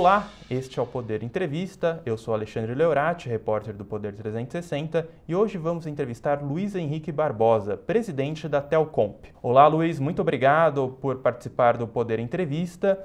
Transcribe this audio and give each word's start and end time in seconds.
Olá, 0.00 0.30
este 0.48 0.78
é 0.78 0.82
o 0.82 0.86
Poder 0.86 1.22
Entrevista. 1.22 2.00
Eu 2.06 2.16
sou 2.16 2.32
Alexandre 2.32 2.74
Leorati, 2.74 3.28
repórter 3.28 3.76
do 3.76 3.84
Poder 3.84 4.14
360, 4.14 5.06
e 5.28 5.36
hoje 5.36 5.58
vamos 5.58 5.86
entrevistar 5.86 6.42
Luiz 6.42 6.74
Henrique 6.74 7.12
Barbosa, 7.12 7.76
presidente 7.76 8.48
da 8.48 8.62
Telcomp. 8.62 9.26
Olá, 9.42 9.66
Luiz, 9.66 10.00
muito 10.00 10.22
obrigado 10.22 10.96
por 11.02 11.18
participar 11.18 11.76
do 11.76 11.86
Poder 11.86 12.18
Entrevista. 12.18 12.98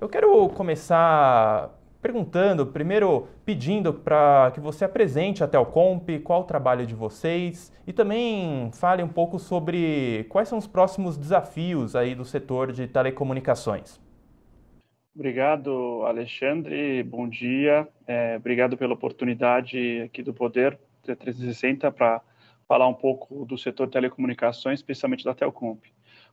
Eu 0.00 0.08
quero 0.08 0.48
começar 0.48 1.78
perguntando, 2.00 2.66
primeiro 2.68 3.28
pedindo 3.44 3.92
para 3.92 4.50
que 4.54 4.58
você 4.58 4.86
apresente 4.86 5.44
a 5.44 5.46
Telcomp, 5.46 6.18
qual 6.20 6.40
o 6.40 6.44
trabalho 6.44 6.86
de 6.86 6.94
vocês 6.94 7.70
e 7.86 7.92
também 7.92 8.70
fale 8.72 9.02
um 9.02 9.08
pouco 9.08 9.38
sobre 9.38 10.24
quais 10.30 10.48
são 10.48 10.56
os 10.56 10.66
próximos 10.66 11.18
desafios 11.18 11.94
aí 11.94 12.14
do 12.14 12.24
setor 12.24 12.72
de 12.72 12.86
telecomunicações. 12.86 14.00
Obrigado, 15.14 16.02
Alexandre. 16.04 17.02
Bom 17.02 17.28
dia. 17.28 17.88
É, 18.06 18.36
obrigado 18.36 18.76
pela 18.76 18.94
oportunidade 18.94 20.02
aqui 20.02 20.22
do 20.22 20.32
Poder 20.32 20.78
360 21.02 21.90
para 21.90 22.22
falar 22.66 22.86
um 22.86 22.94
pouco 22.94 23.44
do 23.44 23.56
setor 23.56 23.86
de 23.86 23.94
telecomunicações, 23.94 24.78
especialmente 24.78 25.24
da 25.24 25.34
Telcomp. 25.34 25.82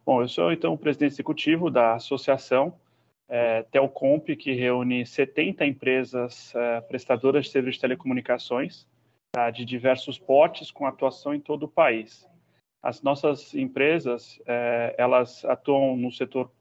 Bom, 0.06 0.22
eu 0.22 0.28
sou 0.28 0.52
então 0.52 0.74
o 0.74 0.78
presidente 0.78 1.14
executivo 1.14 1.72
da 1.72 1.96
associação 1.96 2.76
é, 3.28 3.64
Telcomp, 3.64 4.36
que 4.36 4.54
reúne 4.54 5.06
70 5.06 5.66
empresas 5.66 6.54
é, 6.56 6.82
prestadoras 6.82 7.46
de 7.46 7.52
serviços 7.52 7.78
de 7.78 7.82
telecomunicações 7.82 8.88
tá, 9.32 9.50
de 9.50 9.66
diversos 9.66 10.20
portes, 10.20 10.72
com 10.72 10.86
atuação 10.86 11.34
em 11.34 11.40
todo 11.40 11.64
o 11.64 11.68
país. 11.68 12.30
As 12.84 13.02
nossas 13.02 13.56
empresas, 13.56 14.40
é, 14.46 14.94
elas 14.98 15.44
atuam 15.46 15.98
no 15.98 16.12
setor 16.12 16.52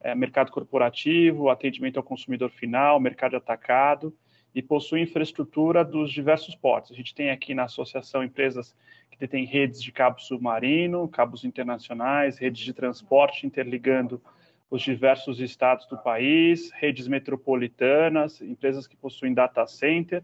é, 0.00 0.14
mercado 0.14 0.50
corporativo, 0.50 1.50
atendimento 1.50 1.98
ao 1.98 2.02
consumidor 2.02 2.50
final, 2.50 2.98
mercado 2.98 3.36
atacado 3.36 4.14
e 4.54 4.62
possui 4.62 5.00
infraestrutura 5.00 5.84
dos 5.84 6.10
diversos 6.10 6.54
portos. 6.54 6.90
A 6.90 6.94
gente 6.94 7.14
tem 7.14 7.30
aqui 7.30 7.54
na 7.54 7.64
associação 7.64 8.24
empresas 8.24 8.74
que 9.10 9.18
detêm 9.18 9.44
redes 9.44 9.82
de 9.82 9.92
cabo 9.92 10.20
submarino, 10.20 11.08
cabos 11.08 11.44
internacionais, 11.44 12.38
redes 12.38 12.62
de 12.62 12.72
transporte 12.72 13.46
interligando 13.46 14.20
os 14.70 14.82
diversos 14.82 15.40
estados 15.40 15.86
do 15.86 15.98
país, 15.98 16.70
redes 16.72 17.08
metropolitanas, 17.08 18.40
empresas 18.40 18.86
que 18.86 18.96
possuem 18.96 19.34
data 19.34 19.66
center 19.66 20.22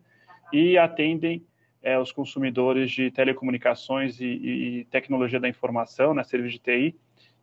e 0.53 0.79
atendem 0.79 1.45
é, 1.83 1.99
os 1.99 2.13
consumidores 2.13 2.91
de 2.91 3.11
telecomunicações 3.11 4.21
e, 4.21 4.25
e, 4.25 4.85
tecnologia 4.87 5.41
da 5.41 5.49
informação, 5.49 6.15
né, 6.15 6.23
serviço 6.23 6.55
de 6.55 6.61
TI, 6.61 6.97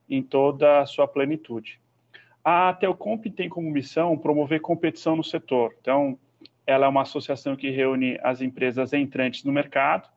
em 0.10 0.22
toda 0.22 0.80
a 0.80 0.86
sua 0.86 1.08
plenitude. 1.08 1.80
A 2.44 2.74
Telcomp 2.74 3.26
tem 3.32 3.48
como 3.48 3.72
missão 3.72 4.18
promover 4.18 4.60
competição 4.60 5.16
no 5.16 5.24
setor. 5.24 5.74
Então, 5.80 6.20
ela 6.68 6.86
é 6.86 6.90
uma 6.90 7.04
associação 7.04 7.56
que 7.56 7.70
reúne 7.70 8.20
as 8.22 8.42
empresas 8.42 8.92
entrantes 8.92 9.44
no 9.44 9.52
mercado. 9.52 10.10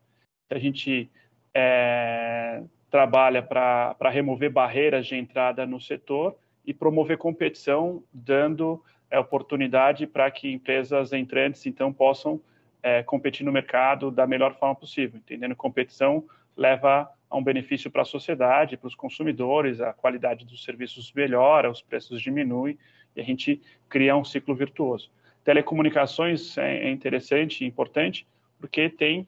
A 0.50 0.58
gente 0.58 1.10
é, 1.54 2.62
trabalha 2.90 3.42
para 3.42 4.10
remover 4.10 4.50
barreiras 4.50 5.06
de 5.06 5.14
entrada 5.14 5.64
no 5.64 5.80
setor 5.80 6.36
e 6.64 6.74
promover 6.74 7.16
competição, 7.16 8.02
dando 8.12 8.82
é, 9.08 9.18
oportunidade 9.20 10.06
para 10.06 10.28
que 10.30 10.52
empresas 10.52 11.12
entrantes, 11.12 11.64
então, 11.64 11.92
possam 11.92 12.40
é, 12.82 13.04
competir 13.04 13.46
no 13.46 13.52
mercado 13.52 14.10
da 14.10 14.26
melhor 14.26 14.54
forma 14.54 14.74
possível. 14.74 15.18
Entendendo 15.18 15.54
competição 15.54 16.24
leva 16.56 17.08
a 17.28 17.36
um 17.36 17.42
benefício 17.42 17.90
para 17.90 18.02
a 18.02 18.04
sociedade, 18.04 18.76
para 18.76 18.86
os 18.86 18.94
consumidores, 18.94 19.80
a 19.80 19.92
qualidade 19.92 20.44
dos 20.44 20.62
serviços 20.62 21.12
melhora, 21.12 21.70
os 21.70 21.82
preços 21.82 22.20
diminuem 22.20 22.78
e 23.14 23.20
a 23.20 23.24
gente 23.24 23.60
cria 23.88 24.16
um 24.16 24.24
ciclo 24.24 24.54
virtuoso. 24.54 25.10
Telecomunicações 25.44 26.56
é, 26.58 26.84
é 26.84 26.90
interessante 26.90 27.64
e 27.64 27.66
importante 27.66 28.26
porque 28.58 28.88
tem 28.88 29.26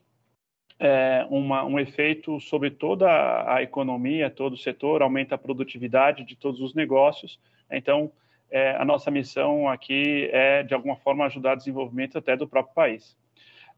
é, 0.79 1.27
uma, 1.29 1.65
um 1.65 1.79
efeito 1.79 2.41
sobre 2.41 2.71
toda 2.71 3.07
a 3.53 3.63
economia, 3.63 4.31
todo 4.31 4.53
o 4.55 4.59
setor, 4.59 5.03
aumenta 5.03 5.35
a 5.35 5.39
produtividade 5.39 6.25
de 6.25 6.37
todos 6.37 6.61
os 6.61 6.75
negócios. 6.75 7.41
Então, 7.71 8.13
é, 8.51 8.71
a 8.77 8.85
nossa 8.85 9.11
missão 9.11 9.69
aqui 9.69 10.31
é, 10.33 10.63
de 10.63 10.75
alguma 10.75 10.97
forma, 10.97 11.27
ajudar 11.27 11.55
o 11.55 11.57
desenvolvimento 11.57 12.17
até 12.17 12.37
do 12.37 12.49
próprio 12.49 12.75
país. 12.75 13.17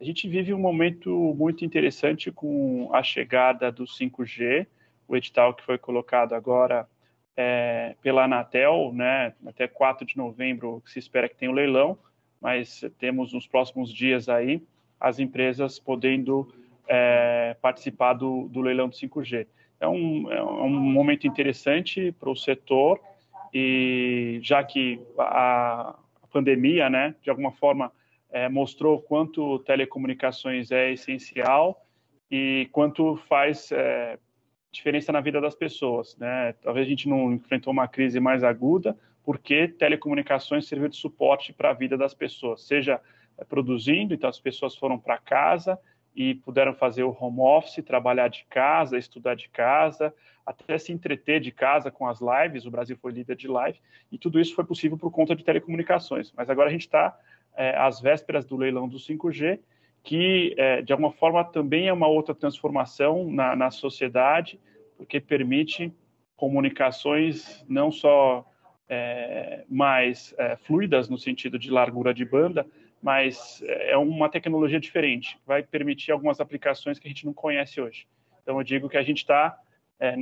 A 0.00 0.04
gente 0.04 0.26
vive 0.26 0.54
um 0.54 0.58
momento 0.58 1.10
muito 1.36 1.62
interessante 1.62 2.32
com 2.32 2.88
a 2.90 3.02
chegada 3.02 3.70
do 3.70 3.84
5G, 3.84 4.66
o 5.06 5.14
edital 5.14 5.52
que 5.52 5.62
foi 5.62 5.76
colocado 5.76 6.32
agora 6.32 6.88
é, 7.36 7.94
pela 8.00 8.24
Anatel, 8.24 8.92
né, 8.94 9.34
até 9.46 9.68
4 9.68 10.06
de 10.06 10.16
novembro, 10.16 10.82
se 10.86 10.98
espera 10.98 11.28
que 11.28 11.36
tenha 11.36 11.50
o 11.50 11.54
leilão, 11.54 11.98
mas 12.40 12.82
temos 12.98 13.34
nos 13.34 13.46
próximos 13.46 13.92
dias 13.92 14.30
aí 14.30 14.62
as 14.98 15.18
empresas 15.18 15.78
podendo 15.78 16.50
é, 16.88 17.54
participar 17.60 18.14
do, 18.14 18.48
do, 18.48 18.62
leilão 18.62 18.88
do 18.88 18.94
5G. 18.96 19.46
É 19.78 19.86
um, 19.86 20.32
é 20.32 20.42
um 20.42 20.70
momento 20.70 21.26
interessante 21.26 22.10
para 22.12 22.30
o 22.30 22.36
setor 22.36 22.98
e 23.52 24.38
já 24.42 24.64
que 24.64 24.98
a 25.18 25.94
pandemia, 26.32 26.88
né, 26.88 27.14
de 27.22 27.28
alguma 27.28 27.52
forma 27.52 27.92
é, 28.32 28.48
mostrou 28.48 29.00
quanto 29.00 29.58
telecomunicações 29.60 30.70
é 30.70 30.92
essencial 30.92 31.84
e 32.30 32.68
quanto 32.72 33.16
faz 33.28 33.72
é, 33.72 34.18
diferença 34.72 35.12
na 35.12 35.20
vida 35.20 35.40
das 35.40 35.54
pessoas. 35.54 36.16
Né? 36.16 36.54
Talvez 36.62 36.86
a 36.86 36.90
gente 36.90 37.08
não 37.08 37.32
enfrentou 37.32 37.72
uma 37.72 37.88
crise 37.88 38.20
mais 38.20 38.44
aguda, 38.44 38.96
porque 39.24 39.68
telecomunicações 39.68 40.66
serviu 40.66 40.88
de 40.88 40.96
suporte 40.96 41.52
para 41.52 41.70
a 41.70 41.74
vida 41.74 41.96
das 41.96 42.14
pessoas, 42.14 42.62
seja 42.62 43.00
é, 43.36 43.44
produzindo, 43.44 44.14
então 44.14 44.30
as 44.30 44.40
pessoas 44.40 44.76
foram 44.76 44.98
para 44.98 45.18
casa 45.18 45.78
e 46.14 46.34
puderam 46.34 46.74
fazer 46.74 47.04
o 47.04 47.16
home 47.18 47.40
office, 47.40 47.84
trabalhar 47.84 48.28
de 48.28 48.44
casa, 48.48 48.98
estudar 48.98 49.34
de 49.34 49.48
casa, 49.48 50.12
até 50.44 50.76
se 50.76 50.92
entreter 50.92 51.40
de 51.40 51.52
casa 51.52 51.90
com 51.90 52.06
as 52.06 52.18
lives. 52.20 52.66
O 52.66 52.70
Brasil 52.70 52.96
foi 52.96 53.12
líder 53.12 53.36
de 53.36 53.46
live 53.46 53.78
e 54.10 54.18
tudo 54.18 54.40
isso 54.40 54.54
foi 54.54 54.64
possível 54.64 54.98
por 54.98 55.10
conta 55.10 55.36
de 55.36 55.44
telecomunicações. 55.44 56.32
Mas 56.36 56.50
agora 56.50 56.68
a 56.68 56.72
gente 56.72 56.82
está 56.86 57.16
é, 57.56 57.76
às 57.76 58.00
vésperas 58.00 58.44
do 58.44 58.56
leilão 58.56 58.88
do 58.88 58.98
5G, 58.98 59.60
que 60.02 60.54
é, 60.56 60.82
de 60.82 60.92
alguma 60.92 61.12
forma 61.12 61.44
também 61.44 61.88
é 61.88 61.92
uma 61.92 62.08
outra 62.08 62.34
transformação 62.34 63.30
na, 63.30 63.54
na 63.54 63.70
sociedade, 63.70 64.58
porque 64.96 65.20
permite 65.20 65.92
comunicações 66.36 67.64
não 67.68 67.90
só 67.90 68.46
é, 68.88 69.64
mais 69.68 70.34
é, 70.38 70.56
fluidas 70.56 71.08
no 71.08 71.18
sentido 71.18 71.58
de 71.58 71.70
largura 71.70 72.14
de 72.14 72.24
banda, 72.24 72.66
mas 73.02 73.62
é 73.66 73.96
uma 73.96 74.28
tecnologia 74.28 74.78
diferente, 74.78 75.38
vai 75.46 75.62
permitir 75.62 76.12
algumas 76.12 76.40
aplicações 76.40 76.98
que 76.98 77.06
a 77.06 77.10
gente 77.10 77.24
não 77.24 77.32
conhece 77.32 77.80
hoje. 77.80 78.06
Então 78.42 78.58
eu 78.58 78.64
digo 78.64 78.88
que 78.88 78.96
a 78.96 79.02
gente 79.02 79.18
está 79.18 79.58
é, 79.98 80.14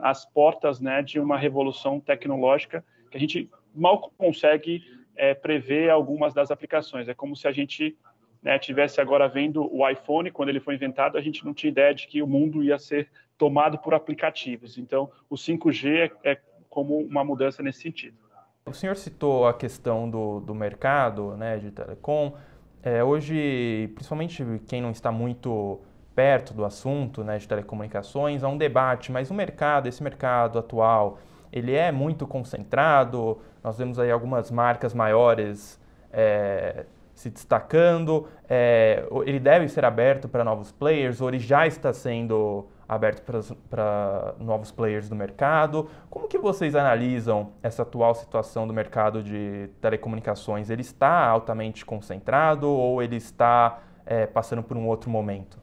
às 0.00 0.24
portas 0.24 0.80
né, 0.80 1.02
de 1.02 1.18
uma 1.18 1.36
revolução 1.38 1.98
tecnológica 2.00 2.84
que 3.10 3.16
a 3.16 3.20
gente 3.20 3.48
mal 3.74 4.12
consegue 4.16 4.82
é, 5.16 5.34
prever 5.34 5.90
algumas 5.90 6.34
das 6.34 6.50
aplicações. 6.50 7.08
É 7.08 7.14
como 7.14 7.34
se 7.34 7.48
a 7.48 7.52
gente 7.52 7.96
né, 8.42 8.58
tivesse 8.58 9.00
agora 9.00 9.28
vendo 9.28 9.68
o 9.74 9.88
iPhone, 9.88 10.30
quando 10.30 10.50
ele 10.50 10.60
foi 10.60 10.74
inventado, 10.74 11.16
a 11.16 11.20
gente 11.20 11.44
não 11.44 11.52
tinha 11.52 11.70
ideia 11.70 11.94
de 11.94 12.06
que 12.06 12.22
o 12.22 12.26
mundo 12.26 12.62
ia 12.62 12.78
ser 12.78 13.08
tomado 13.36 13.78
por 13.78 13.94
aplicativos. 13.94 14.78
Então, 14.78 15.10
o 15.28 15.34
5G 15.34 16.12
é, 16.24 16.32
é 16.32 16.40
como 16.68 16.98
uma 16.98 17.24
mudança 17.24 17.62
nesse 17.62 17.80
sentido. 17.80 18.16
O 18.64 18.72
senhor 18.72 18.96
citou 18.96 19.46
a 19.46 19.54
questão 19.54 20.10
do, 20.10 20.40
do 20.40 20.54
mercado 20.54 21.36
né, 21.36 21.56
de 21.56 21.70
telecom. 21.70 22.34
É, 22.82 23.02
hoje, 23.02 23.90
principalmente 23.94 24.44
quem 24.66 24.80
não 24.80 24.90
está 24.90 25.10
muito 25.10 25.80
perto 26.14 26.54
do 26.54 26.64
assunto 26.64 27.22
né, 27.22 27.38
de 27.38 27.46
telecomunicações, 27.46 28.42
há 28.42 28.48
um 28.48 28.56
debate, 28.56 29.12
mas 29.12 29.30
o 29.30 29.34
mercado, 29.34 29.86
esse 29.86 30.02
mercado 30.02 30.58
atual, 30.58 31.18
ele 31.52 31.74
é 31.74 31.90
muito 31.90 32.26
concentrado, 32.26 33.38
nós 33.62 33.78
vemos 33.78 33.98
aí 33.98 34.10
algumas 34.10 34.50
marcas 34.50 34.94
maiores 34.94 35.80
é, 36.12 36.86
se 37.14 37.30
destacando, 37.30 38.28
é, 38.48 39.06
ele 39.24 39.40
deve 39.40 39.68
ser 39.68 39.84
aberto 39.84 40.28
para 40.28 40.44
novos 40.44 40.70
players, 40.70 41.20
ou 41.20 41.28
ele 41.28 41.38
já 41.38 41.66
está 41.66 41.92
sendo 41.92 42.66
aberto 42.88 43.22
para 43.68 44.34
novos 44.38 44.70
players 44.70 45.08
do 45.08 45.16
mercado. 45.16 45.88
Como 46.08 46.28
que 46.28 46.38
vocês 46.38 46.74
analisam 46.76 47.52
essa 47.62 47.82
atual 47.82 48.14
situação 48.14 48.66
do 48.66 48.72
mercado 48.72 49.22
de 49.22 49.68
telecomunicações? 49.80 50.70
Ele 50.70 50.82
está 50.82 51.26
altamente 51.26 51.84
concentrado 51.84 52.68
ou 52.68 53.02
ele 53.02 53.16
está 53.16 53.80
é, 54.04 54.26
passando 54.26 54.62
por 54.62 54.76
um 54.76 54.86
outro 54.86 55.10
momento? 55.10 55.58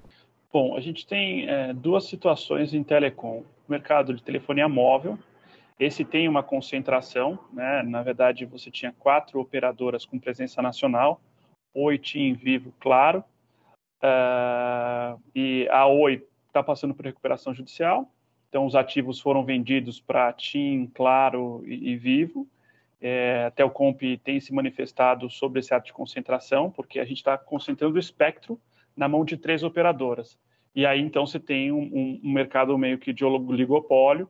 Bom, 0.52 0.76
a 0.76 0.82
gente 0.82 1.08
tem 1.08 1.50
é, 1.50 1.74
duas 1.74 2.06
situações 2.06 2.74
em 2.74 2.84
telecom. 2.84 3.44
O 3.68 3.72
mercado 3.72 4.14
de 4.14 4.22
telefonia 4.22 4.68
móvel, 4.68 5.18
esse 5.80 6.06
tem 6.06 6.28
uma 6.28 6.44
concentração, 6.44 7.40
né? 7.52 7.84
na 7.84 8.02
verdade 8.04 8.46
você 8.46 8.70
tinha 8.70 8.94
quatro 8.94 9.40
operadoras 9.40 10.06
com 10.06 10.20
presença 10.20 10.62
nacional, 10.62 11.22
Oi, 11.74 11.98
TIM, 11.98 12.34
Vivo, 12.34 12.74
Claro, 12.80 13.24
uh, 14.04 15.20
e 15.36 15.68
a 15.72 15.88
Oi 15.88 16.26
está 16.48 16.62
passando 16.62 16.94
por 16.94 17.06
recuperação 17.06 17.54
judicial, 17.54 18.12
então 18.48 18.66
os 18.66 18.76
ativos 18.76 19.20
foram 19.20 19.44
vendidos 19.44 20.00
para 20.00 20.32
TIM, 20.34 20.88
Claro 20.94 21.64
e, 21.66 21.92
e 21.92 21.98
Vivo, 21.98 22.48
é, 23.06 23.48
a 23.48 23.52
Telcomp 23.52 24.02
tem 24.24 24.40
se 24.40 24.54
manifestado 24.54 25.30
sobre 25.30 25.60
esse 25.60 25.74
ato 25.74 25.88
de 25.88 25.94
concentração, 25.94 26.72
porque 26.72 27.02
a 27.02 27.06
gente 27.06 27.18
está 27.18 27.38
concentrando 27.38 27.96
o 27.96 28.00
espectro 28.00 28.58
na 28.96 29.10
mão 29.10 29.26
de 29.26 29.36
três 29.36 29.62
operadoras. 29.62 30.40
E 30.74 30.86
aí, 30.86 31.02
então, 31.02 31.26
você 31.26 31.38
tem 31.38 31.70
um, 31.70 32.20
um, 32.24 32.32
mercado 32.32 32.78
meio 32.78 32.98
que 32.98 33.12
de 33.12 33.26
oligopólio 33.26 34.30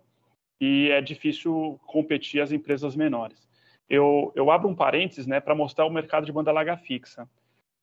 e 0.66 0.90
é 0.92 1.02
difícil 1.02 1.78
competir 1.86 2.40
as 2.40 2.54
empresas 2.54 2.96
menores. 2.96 3.38
Eu, 3.90 4.32
eu 4.34 4.50
abro 4.50 4.70
um 4.70 4.76
parênteses 4.76 5.28
né, 5.28 5.42
para 5.42 5.54
mostrar 5.54 5.86
o 5.86 5.90
mercado 5.90 6.26
de 6.26 6.32
banda 6.32 6.54
larga 6.54 6.78
fixa. 6.78 7.30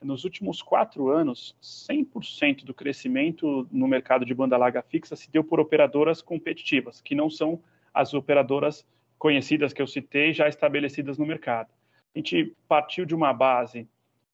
Nos 0.03 0.25
últimos 0.25 0.63
quatro 0.63 1.11
anos, 1.11 1.55
100% 1.63 2.65
do 2.65 2.73
crescimento 2.73 3.69
no 3.71 3.87
mercado 3.87 4.25
de 4.25 4.33
banda 4.33 4.57
larga 4.57 4.81
fixa 4.81 5.15
se 5.15 5.31
deu 5.31 5.45
por 5.45 5.61
operadoras 5.61 6.23
competitivas, 6.23 7.03
que 7.03 7.15
não 7.15 7.29
são 7.29 7.63
as 7.93 8.15
operadoras 8.15 8.87
conhecidas 9.19 9.75
que 9.75 9.83
eu 9.83 9.87
citei, 9.87 10.33
já 10.33 10.49
estabelecidas 10.49 11.19
no 11.19 11.27
mercado. 11.27 11.69
A 12.15 12.19
gente 12.19 12.57
partiu 12.67 13.05
de 13.05 13.15
uma 13.15 13.35
base 13.35 13.87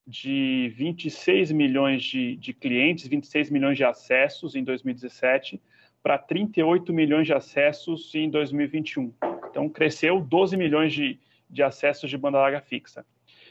de 0.06 0.72
26 0.76 1.50
milhões 1.50 2.04
de, 2.04 2.36
de 2.36 2.52
clientes, 2.52 3.08
26 3.08 3.50
milhões 3.50 3.76
de 3.76 3.82
acessos 3.82 4.54
em 4.54 4.62
2017, 4.62 5.60
para 6.06 6.18
38 6.18 6.92
milhões 6.92 7.26
de 7.26 7.32
acessos 7.32 8.14
em 8.14 8.30
2021. 8.30 9.12
Então, 9.50 9.68
cresceu 9.68 10.20
12 10.20 10.56
milhões 10.56 10.92
de, 10.92 11.18
de 11.50 11.64
acessos 11.64 12.08
de 12.08 12.16
banda 12.16 12.38
larga 12.38 12.60
fixa. 12.60 13.04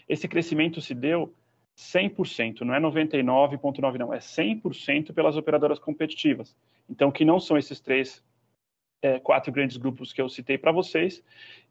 Esse 0.07 0.25
crescimento 0.25 0.79
se 0.79 0.93
deu 0.93 1.35
100%, 1.77 2.61
não 2.61 2.73
é 2.73 2.79
99,9%, 2.79 3.97
não, 3.97 4.13
é 4.13 4.19
100% 4.19 5.13
pelas 5.13 5.35
operadoras 5.35 5.79
competitivas. 5.79 6.55
Então, 6.89 7.11
que 7.11 7.25
não 7.25 7.41
são 7.41 7.57
esses 7.57 7.81
três 7.81 8.23
é, 9.01 9.19
quatro 9.19 9.51
grandes 9.51 9.75
grupos 9.75 10.13
que 10.13 10.21
eu 10.21 10.29
citei 10.29 10.57
para 10.57 10.71
vocês 10.71 11.21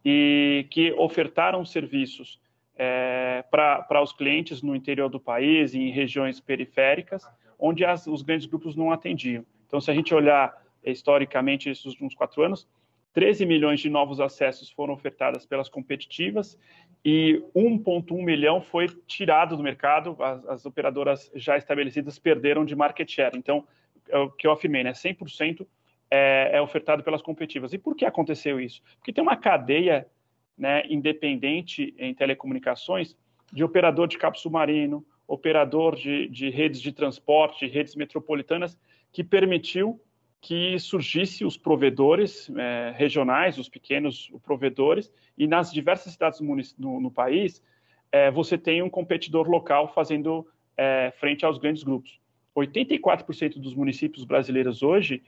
e 0.05 0.67
que 0.69 0.93
ofertaram 0.99 1.65
serviços 1.65 2.39
é, 2.77 3.43
para 3.51 4.03
os 4.03 4.13
clientes 4.13 4.61
no 4.61 4.77
interior 4.77 5.09
do 5.09 5.19
país 5.19 5.75
em 5.75 5.91
regiões 5.91 6.41
periféricas, 6.41 7.27
onde 7.59 7.87
as, 7.87 8.07
os 8.07 8.21
grandes 8.21 8.45
grupos 8.45 8.77
não 8.77 8.93
atendiam. 8.93 9.47
Então, 9.67 9.81
se 9.81 9.91
a 9.91 9.95
gente 9.95 10.15
olhar 10.15 10.63
historicamente 10.93 11.69
esses 11.69 11.85
últimos 11.85 12.15
quatro 12.15 12.43
anos, 12.43 12.67
13 13.15 13.47
milhões 13.47 13.81
de 13.81 13.89
novos 13.89 14.21
acessos 14.21 14.71
foram 14.71 14.93
ofertados 14.93 15.47
pelas 15.47 15.69
competitivas 15.69 16.59
e 17.05 17.41
1,1 17.55 18.25
milhão 18.25 18.61
foi 18.61 18.89
tirado 19.07 19.57
do 19.57 19.63
mercado, 19.63 20.17
as, 20.21 20.45
as, 20.47 20.67
operadoras 20.67 21.31
já 21.35 21.57
estabelecidas 21.57 22.19
perderam 22.19 22.65
de 22.65 22.75
market 22.75 23.09
share. 23.09 23.39
Então, 23.39 23.65
é 24.09 24.19
o 24.19 24.31
que 24.31 24.47
eu 24.47 24.51
afirmei, 24.51 24.83
né? 24.83 24.93
100% 24.93 25.65
é, 26.11 26.51
é 26.55 26.61
ofertado 26.61 27.05
pelas 27.05 27.23
competitivas. 27.23 27.73
E 27.73 27.79
por 27.79 27.95
que 27.95 28.05
aconteceu 28.05 28.61
isso? 28.61 28.83
Porque 28.97 29.13
tem 29.13 29.23
uma 29.23 29.37
cadeia 29.37 30.07
né, 30.59 30.83
independente 30.89 31.95
em 31.97 32.13
telecomunicações 32.13 33.17
de 33.53 33.63
operador 33.63 34.09
de 34.09 34.19
cabo 34.19 34.37
submarino, 34.37 35.07
operador 35.27 35.95
de, 35.95 36.29
de 36.29 36.51
redes 36.51 36.81
de 36.81 36.93
transporte, 36.93 37.67
redes 37.67 37.95
metropolitanas, 37.95 38.77
que 39.13 39.23
permitiu 39.23 40.01
que 40.45 40.79
surgisse 40.79 41.43
os 41.43 41.57
provedores 41.57 42.51
é, 42.55 42.93
regionais, 42.95 43.57
os 43.57 43.67
pequenos 43.67 44.31
provedores, 44.43 45.11
e 45.39 45.47
nas 45.47 45.73
diversas 45.73 46.13
cidades 46.13 46.39
no, 46.79 47.01
no 47.01 47.11
país, 47.11 47.63
é, 48.13 48.31
você 48.31 48.59
tem 48.59 48.83
um 48.83 48.91
competidor 48.91 49.49
local 49.49 49.95
fazendo 49.95 50.47
é, 50.77 51.15
frente 51.19 51.47
aos 51.47 51.57
grandes 51.57 51.83
grupos. 51.83 52.21
84% 52.55 53.59
dos 53.59 53.75
municípios 53.75 54.23
brasileiros 54.25 54.83
hoje 54.83 55.23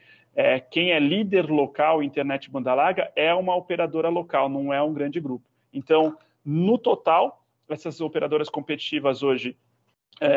quem 0.71 0.91
é 0.91 1.01
líder 1.01 1.51
local 1.51 2.03
em 2.03 2.07
internet 2.07 2.51
banda 2.51 2.75
larga 2.75 3.11
é 3.17 3.33
uma 3.33 3.57
operadora 3.57 4.11
local, 4.11 4.51
não 4.51 4.71
é 4.71 4.83
um 4.83 4.93
grande 4.93 5.19
grupo. 5.19 5.49
Então, 5.73 6.15
no 6.45 6.77
total, 6.77 7.43
essas 7.71 8.03
operadoras 8.03 8.51
competitivas 8.51 9.23
hoje 9.23 9.57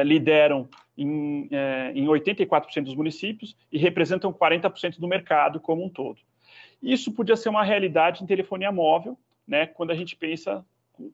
lideram 0.06 0.70
em, 1.02 1.48
é, 1.52 1.92
em 1.96 2.06
84% 2.06 2.84
dos 2.84 2.96
municípios 2.96 3.56
e 3.72 3.78
representam 3.78 4.34
40% 4.34 5.00
do 5.00 5.08
mercado 5.08 5.60
como 5.60 5.84
um 5.84 5.90
todo. 5.90 6.20
Isso 6.82 7.14
podia 7.14 7.36
ser 7.36 7.50
uma 7.50 7.64
realidade 7.64 8.24
em 8.24 8.28
telefonia 8.28 8.72
móvel, 8.72 9.18
né, 9.48 9.66
quando 9.66 9.92
a 9.92 9.96
gente 9.96 10.16
pensa 10.16 10.66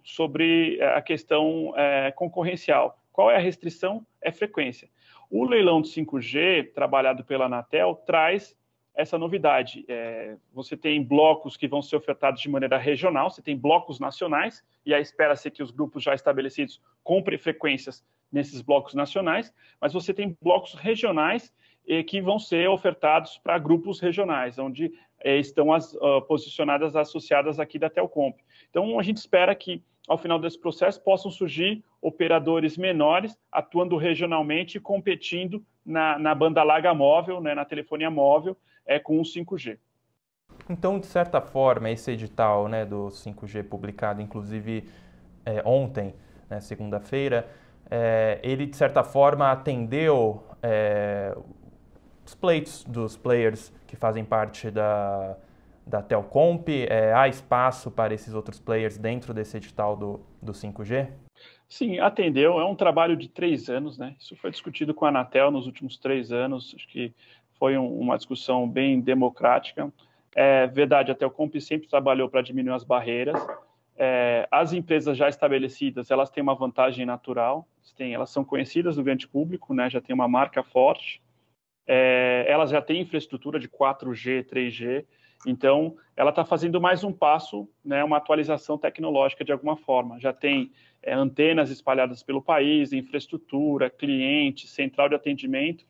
sobre 0.03 0.81
a 0.81 1.01
questão 1.01 1.73
é, 1.75 2.11
concorrencial. 2.11 2.99
Qual 3.11 3.29
é 3.29 3.35
a 3.35 3.39
restrição? 3.39 4.05
É 4.21 4.31
frequência. 4.31 4.89
O 5.29 5.45
leilão 5.45 5.81
de 5.81 5.89
5G, 5.89 6.73
trabalhado 6.73 7.23
pela 7.23 7.45
Anatel, 7.45 7.95
traz 8.05 8.55
essa 8.95 9.17
novidade. 9.17 9.85
É, 9.87 10.35
você 10.53 10.75
tem 10.75 11.03
blocos 11.03 11.57
que 11.57 11.67
vão 11.67 11.81
ser 11.81 11.95
ofertados 11.95 12.41
de 12.41 12.49
maneira 12.49 12.77
regional, 12.77 13.29
você 13.29 13.41
tem 13.41 13.57
blocos 13.57 13.99
nacionais, 13.99 14.63
e 14.85 14.93
aí 14.93 15.01
espera-se 15.01 15.51
que 15.51 15.61
os 15.61 15.71
grupos 15.71 16.01
já 16.03 16.15
estabelecidos 16.15 16.81
comprem 17.03 17.37
frequências 17.37 18.03
nesses 18.31 18.61
blocos 18.61 18.93
nacionais, 18.93 19.53
mas 19.79 19.93
você 19.93 20.13
tem 20.13 20.37
blocos 20.41 20.73
regionais 20.73 21.53
eh, 21.87 22.03
que 22.03 22.21
vão 22.21 22.39
ser 22.39 22.67
ofertados 22.69 23.37
para 23.37 23.57
grupos 23.57 23.99
regionais, 23.99 24.57
onde 24.57 24.91
eh, 25.23 25.37
estão 25.37 25.71
as, 25.71 25.93
uh, 25.93 26.21
posicionadas 26.27 26.95
associadas 26.95 27.59
aqui 27.59 27.79
da 27.79 27.89
Telcomp. 27.89 28.37
Então, 28.69 28.99
a 28.99 29.03
gente 29.03 29.17
espera 29.17 29.53
que, 29.55 29.83
ao 30.07 30.17
final 30.17 30.39
desse 30.39 30.59
processo, 30.59 31.01
possam 31.01 31.31
surgir 31.31 31.83
operadores 32.01 32.77
menores, 32.77 33.37
atuando 33.51 33.97
regionalmente 33.97 34.77
e 34.77 34.81
competindo 34.81 35.63
na, 35.85 36.17
na 36.19 36.33
banda 36.35 36.63
larga 36.63 36.93
móvel, 36.93 37.39
né, 37.39 37.53
na 37.55 37.65
telefonia 37.65 38.09
móvel, 38.09 38.57
é 38.85 38.99
com 38.99 39.19
o 39.19 39.23
5G. 39.23 39.77
Então, 40.69 40.99
de 40.99 41.05
certa 41.05 41.41
forma, 41.41 41.89
esse 41.89 42.11
edital 42.11 42.67
né, 42.67 42.85
do 42.85 43.07
5G 43.07 43.63
publicado, 43.63 44.21
inclusive 44.21 44.89
é, 45.45 45.61
ontem, 45.65 46.15
né, 46.49 46.59
segunda-feira, 46.59 47.47
é, 47.89 48.39
ele, 48.43 48.65
de 48.65 48.75
certa 48.75 49.03
forma, 49.03 49.51
atendeu 49.51 50.43
é, 50.61 51.35
os 52.25 52.33
pleitos 52.33 52.83
dos 52.83 53.15
players 53.15 53.71
que 53.85 53.95
fazem 53.95 54.23
parte 54.25 54.71
da, 54.71 55.37
da 55.85 56.01
Telcomp? 56.01 56.67
É, 56.69 57.13
há 57.13 57.27
espaço 57.27 57.91
para 57.91 58.13
esses 58.13 58.33
outros 58.33 58.59
players 58.59 58.97
dentro 58.97 59.33
desse 59.33 59.57
edital 59.57 59.95
do, 59.95 60.19
do 60.41 60.51
5G? 60.51 61.09
Sim, 61.67 61.99
atendeu. 61.99 62.59
É 62.59 62.65
um 62.65 62.75
trabalho 62.75 63.15
de 63.15 63.27
três 63.27 63.69
anos, 63.69 63.97
né? 63.97 64.15
Isso 64.19 64.35
foi 64.35 64.51
discutido 64.51 64.93
com 64.93 65.05
a 65.05 65.09
Anatel 65.09 65.51
nos 65.51 65.65
últimos 65.65 65.97
três 65.97 66.31
anos. 66.31 66.73
Acho 66.75 66.87
que 66.87 67.13
foi 67.57 67.77
um, 67.77 67.99
uma 67.99 68.17
discussão 68.17 68.67
bem 68.67 68.99
democrática. 68.99 69.91
É 70.35 70.67
verdade, 70.67 71.11
a 71.11 71.15
Telcomp 71.15 71.55
sempre 71.61 71.87
trabalhou 71.87 72.29
para 72.29 72.41
diminuir 72.41 72.75
as 72.75 72.83
barreiras. 72.83 73.39
É, 73.97 74.47
as 74.51 74.73
empresas 74.73 75.17
já 75.17 75.29
estabelecidas, 75.29 76.11
elas 76.11 76.29
têm 76.29 76.43
uma 76.43 76.55
vantagem 76.55 77.05
natural, 77.05 77.67
têm, 77.95 78.13
elas 78.13 78.29
são 78.29 78.43
conhecidas 78.43 78.97
no 78.97 79.03
grande 79.03 79.27
público, 79.27 79.73
né, 79.73 79.89
já 79.89 80.01
tem 80.01 80.13
uma 80.13 80.27
marca 80.27 80.61
forte, 80.61 81.21
é, 81.87 82.45
elas 82.47 82.71
já 82.71 82.81
têm 82.81 83.01
infraestrutura 83.01 83.59
de 83.59 83.69
4G, 83.69 84.43
3G, 84.43 85.05
então 85.45 85.95
ela 86.15 86.31
está 86.31 86.43
fazendo 86.43 86.81
mais 86.81 87.03
um 87.03 87.13
passo, 87.13 87.69
né, 87.83 88.03
uma 88.03 88.17
atualização 88.17 88.77
tecnológica 88.77 89.45
de 89.45 89.51
alguma 89.51 89.77
forma. 89.77 90.19
Já 90.19 90.33
tem 90.33 90.71
é, 91.03 91.13
antenas 91.13 91.69
espalhadas 91.69 92.23
pelo 92.23 92.41
país, 92.41 92.91
infraestrutura, 92.91 93.89
cliente, 93.89 94.67
central 94.67 95.07
de 95.07 95.15
atendimento, 95.15 95.85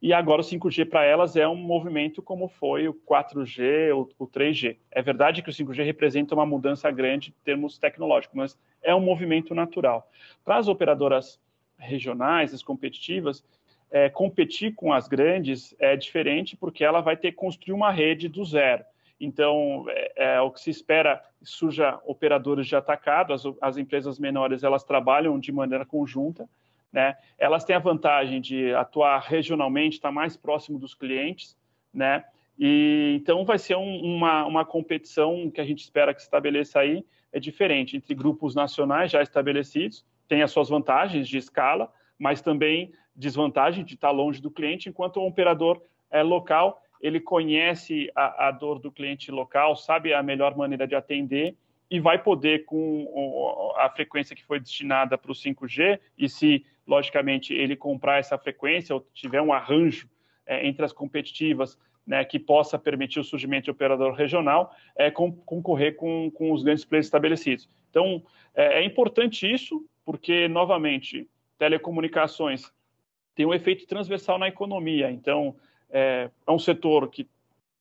e 0.00 0.12
agora 0.12 0.40
o 0.40 0.44
5G 0.44 0.88
para 0.88 1.04
elas 1.04 1.34
é 1.34 1.46
um 1.46 1.56
movimento 1.56 2.22
como 2.22 2.48
foi 2.48 2.86
o 2.88 2.94
4G, 2.94 3.92
o, 3.94 4.08
o 4.18 4.26
3G. 4.28 4.76
É 4.90 5.02
verdade 5.02 5.42
que 5.42 5.50
o 5.50 5.52
5G 5.52 5.84
representa 5.84 6.34
uma 6.34 6.46
mudança 6.46 6.90
grande 6.90 7.30
em 7.30 7.44
termos 7.44 7.78
tecnológicos, 7.78 8.36
mas 8.36 8.58
é 8.82 8.94
um 8.94 9.00
movimento 9.00 9.54
natural. 9.54 10.08
Para 10.44 10.56
as 10.56 10.68
operadoras 10.68 11.40
regionais, 11.76 12.54
as 12.54 12.62
competitivas, 12.62 13.44
é, 13.90 14.08
competir 14.08 14.74
com 14.74 14.92
as 14.92 15.08
grandes 15.08 15.74
é 15.78 15.96
diferente 15.96 16.56
porque 16.56 16.84
ela 16.84 17.00
vai 17.00 17.16
ter 17.16 17.32
que 17.32 17.38
construir 17.38 17.72
uma 17.72 17.90
rede 17.90 18.28
do 18.28 18.44
zero. 18.44 18.84
Então, 19.20 19.84
é, 19.88 20.34
é 20.34 20.40
o 20.40 20.50
que 20.50 20.60
se 20.60 20.70
espera 20.70 21.20
surja 21.42 21.98
operadores 22.04 22.66
de 22.66 22.76
atacado, 22.76 23.32
as, 23.32 23.42
as 23.60 23.76
empresas 23.76 24.18
menores 24.18 24.62
elas 24.62 24.84
trabalham 24.84 25.38
de 25.40 25.50
maneira 25.50 25.84
conjunta, 25.84 26.48
né? 26.92 27.16
Elas 27.38 27.64
têm 27.64 27.76
a 27.76 27.80
vantagem 27.80 28.40
de 28.40 28.72
atuar 28.74 29.20
regionalmente, 29.20 29.96
estar 29.96 30.10
mais 30.10 30.36
próximo 30.36 30.78
dos 30.78 30.94
clientes, 30.94 31.56
né? 31.92 32.24
E 32.58 33.16
então 33.20 33.44
vai 33.44 33.58
ser 33.58 33.76
um, 33.76 34.00
uma, 34.02 34.44
uma 34.44 34.64
competição 34.64 35.50
que 35.50 35.60
a 35.60 35.64
gente 35.64 35.80
espera 35.80 36.12
que 36.12 36.20
se 36.20 36.26
estabeleça 36.26 36.80
aí 36.80 37.04
é 37.32 37.38
diferente 37.38 37.96
entre 37.96 38.14
grupos 38.14 38.54
nacionais 38.54 39.10
já 39.10 39.22
estabelecidos, 39.22 40.04
tem 40.26 40.42
as 40.42 40.50
suas 40.50 40.68
vantagens 40.68 41.28
de 41.28 41.36
escala, 41.36 41.92
mas 42.18 42.40
também 42.40 42.92
desvantagem 43.14 43.84
de 43.84 43.94
estar 43.94 44.10
longe 44.10 44.40
do 44.40 44.50
cliente, 44.50 44.88
enquanto 44.88 45.18
o 45.18 45.26
operador 45.26 45.80
é 46.10 46.22
local 46.22 46.82
ele 47.00 47.20
conhece 47.20 48.10
a, 48.14 48.48
a 48.48 48.50
dor 48.50 48.78
do 48.78 48.90
cliente 48.90 49.30
local, 49.30 49.76
sabe 49.76 50.12
a 50.12 50.22
melhor 50.22 50.56
maneira 50.56 50.86
de 50.86 50.94
atender 50.94 51.54
e 51.90 52.00
vai 52.00 52.22
poder, 52.22 52.64
com 52.66 53.72
a 53.78 53.88
frequência 53.88 54.36
que 54.36 54.44
foi 54.44 54.60
destinada 54.60 55.16
para 55.16 55.32
o 55.32 55.34
5G, 55.34 55.98
e 56.18 56.28
se, 56.28 56.66
logicamente, 56.88 57.52
ele 57.52 57.76
comprar 57.76 58.18
essa 58.18 58.38
frequência 58.38 58.94
ou 58.94 59.06
tiver 59.12 59.42
um 59.42 59.52
arranjo 59.52 60.08
é, 60.46 60.66
entre 60.66 60.84
as 60.84 60.92
competitivas 60.92 61.78
né, 62.06 62.24
que 62.24 62.38
possa 62.38 62.78
permitir 62.78 63.20
o 63.20 63.24
surgimento 63.24 63.64
de 63.64 63.70
operador 63.70 64.14
regional, 64.14 64.74
é, 64.96 65.10
com, 65.10 65.30
concorrer 65.30 65.94
com, 65.94 66.30
com 66.30 66.50
os 66.52 66.62
grandes 66.62 66.84
players 66.84 67.06
estabelecidos. 67.06 67.68
Então, 67.90 68.22
é, 68.54 68.80
é 68.80 68.84
importante 68.84 69.46
isso, 69.46 69.84
porque, 70.06 70.48
novamente, 70.48 71.28
telecomunicações 71.58 72.72
tem 73.34 73.44
um 73.44 73.52
efeito 73.52 73.86
transversal 73.86 74.38
na 74.38 74.48
economia. 74.48 75.10
Então, 75.10 75.54
é, 75.90 76.30
é 76.46 76.50
um 76.50 76.58
setor 76.58 77.08
que 77.10 77.28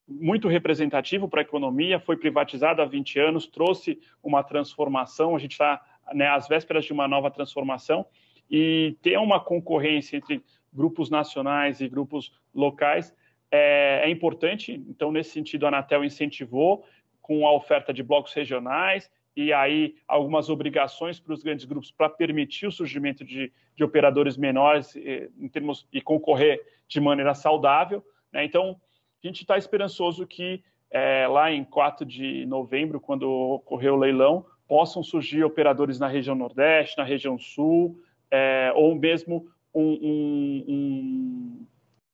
muito 0.07 0.47
representativo 0.47 1.27
para 1.27 1.41
a 1.41 1.43
economia, 1.43 1.99
foi 1.99 2.17
privatizado 2.17 2.81
há 2.81 2.85
20 2.85 3.19
anos, 3.19 3.47
trouxe 3.47 3.99
uma 4.23 4.43
transformação, 4.43 5.35
a 5.35 5.39
gente 5.39 5.51
está 5.51 5.81
né, 6.13 6.27
às 6.27 6.47
vésperas 6.47 6.85
de 6.85 6.93
uma 6.93 7.07
nova 7.07 7.29
transformação, 7.29 8.05
e 8.49 8.95
ter 9.01 9.17
uma 9.17 9.39
concorrência 9.39 10.17
entre 10.17 10.43
grupos 10.73 11.09
nacionais 11.09 11.81
e 11.81 11.87
grupos 11.87 12.31
locais 12.53 13.13
é, 13.51 14.01
é 14.03 14.09
importante. 14.09 14.73
Então, 14.87 15.11
nesse 15.11 15.31
sentido, 15.31 15.65
a 15.65 15.69
Anatel 15.69 16.03
incentivou 16.03 16.85
com 17.21 17.47
a 17.47 17.53
oferta 17.53 17.93
de 17.93 18.03
blocos 18.03 18.33
regionais 18.33 19.09
e 19.35 19.53
aí 19.53 19.95
algumas 20.07 20.49
obrigações 20.49 21.19
para 21.19 21.33
os 21.33 21.43
grandes 21.43 21.65
grupos 21.65 21.91
para 21.91 22.09
permitir 22.09 22.67
o 22.67 22.71
surgimento 22.71 23.23
de, 23.23 23.51
de 23.75 23.83
operadores 23.83 24.35
menores 24.35 24.95
em 24.95 25.47
termos 25.47 25.87
e 25.93 26.01
concorrer 26.01 26.59
de 26.87 26.99
maneira 26.99 27.33
saudável. 27.33 28.03
Né? 28.31 28.45
Então, 28.45 28.79
a 29.23 29.27
gente 29.27 29.41
está 29.41 29.57
esperançoso 29.57 30.25
que 30.25 30.63
é, 30.89 31.27
lá 31.27 31.51
em 31.51 31.63
4 31.63 32.05
de 32.05 32.45
novembro, 32.45 32.99
quando 32.99 33.29
ocorreu 33.29 33.95
o 33.95 33.97
leilão, 33.97 34.45
possam 34.67 35.03
surgir 35.03 35.43
operadores 35.43 35.99
na 35.99 36.07
região 36.07 36.35
Nordeste, 36.35 36.97
na 36.97 37.03
região 37.03 37.37
Sul, 37.37 37.99
é, 38.31 38.71
ou 38.75 38.95
mesmo 38.95 39.47
um, 39.73 39.81
um, 39.81 40.65
um, 40.67 41.67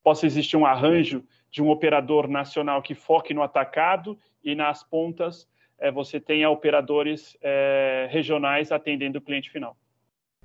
possa 0.03 0.25
existir 0.25 0.57
um 0.57 0.65
arranjo 0.65 1.23
de 1.49 1.61
um 1.61 1.69
operador 1.69 2.27
nacional 2.27 2.81
que 2.81 2.95
foque 2.95 3.33
no 3.33 3.43
atacado 3.43 4.17
e 4.43 4.55
nas 4.55 4.83
pontas 4.83 5.47
é, 5.77 5.91
você 5.91 6.19
tenha 6.19 6.49
operadores 6.49 7.37
é, 7.41 8.07
regionais 8.09 8.71
atendendo 8.71 9.19
o 9.19 9.21
cliente 9.21 9.49
final. 9.49 9.75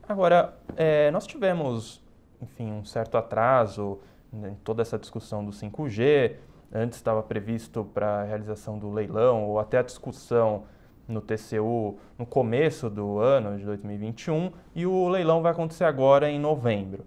Agora, 0.08 0.56
é, 0.76 1.10
nós 1.10 1.26
tivemos, 1.26 2.02
enfim, 2.40 2.72
um 2.72 2.84
certo 2.84 3.16
atraso 3.16 4.00
em 4.32 4.54
toda 4.56 4.82
essa 4.82 4.98
discussão 4.98 5.44
do 5.44 5.50
5G, 5.50 6.36
antes 6.72 6.98
estava 6.98 7.22
previsto 7.22 7.84
para 7.84 8.20
a 8.20 8.24
realização 8.24 8.78
do 8.78 8.90
leilão 8.90 9.44
ou 9.44 9.58
até 9.58 9.78
a 9.78 9.82
discussão 9.82 10.66
no 11.08 11.22
TCU 11.22 11.98
no 12.18 12.26
começo 12.26 12.90
do 12.90 13.18
ano 13.18 13.58
de 13.58 13.64
2021 13.64 14.52
e 14.74 14.86
o 14.86 15.08
leilão 15.08 15.40
vai 15.40 15.52
acontecer 15.52 15.84
agora 15.84 16.30
em 16.30 16.38
novembro. 16.38 17.04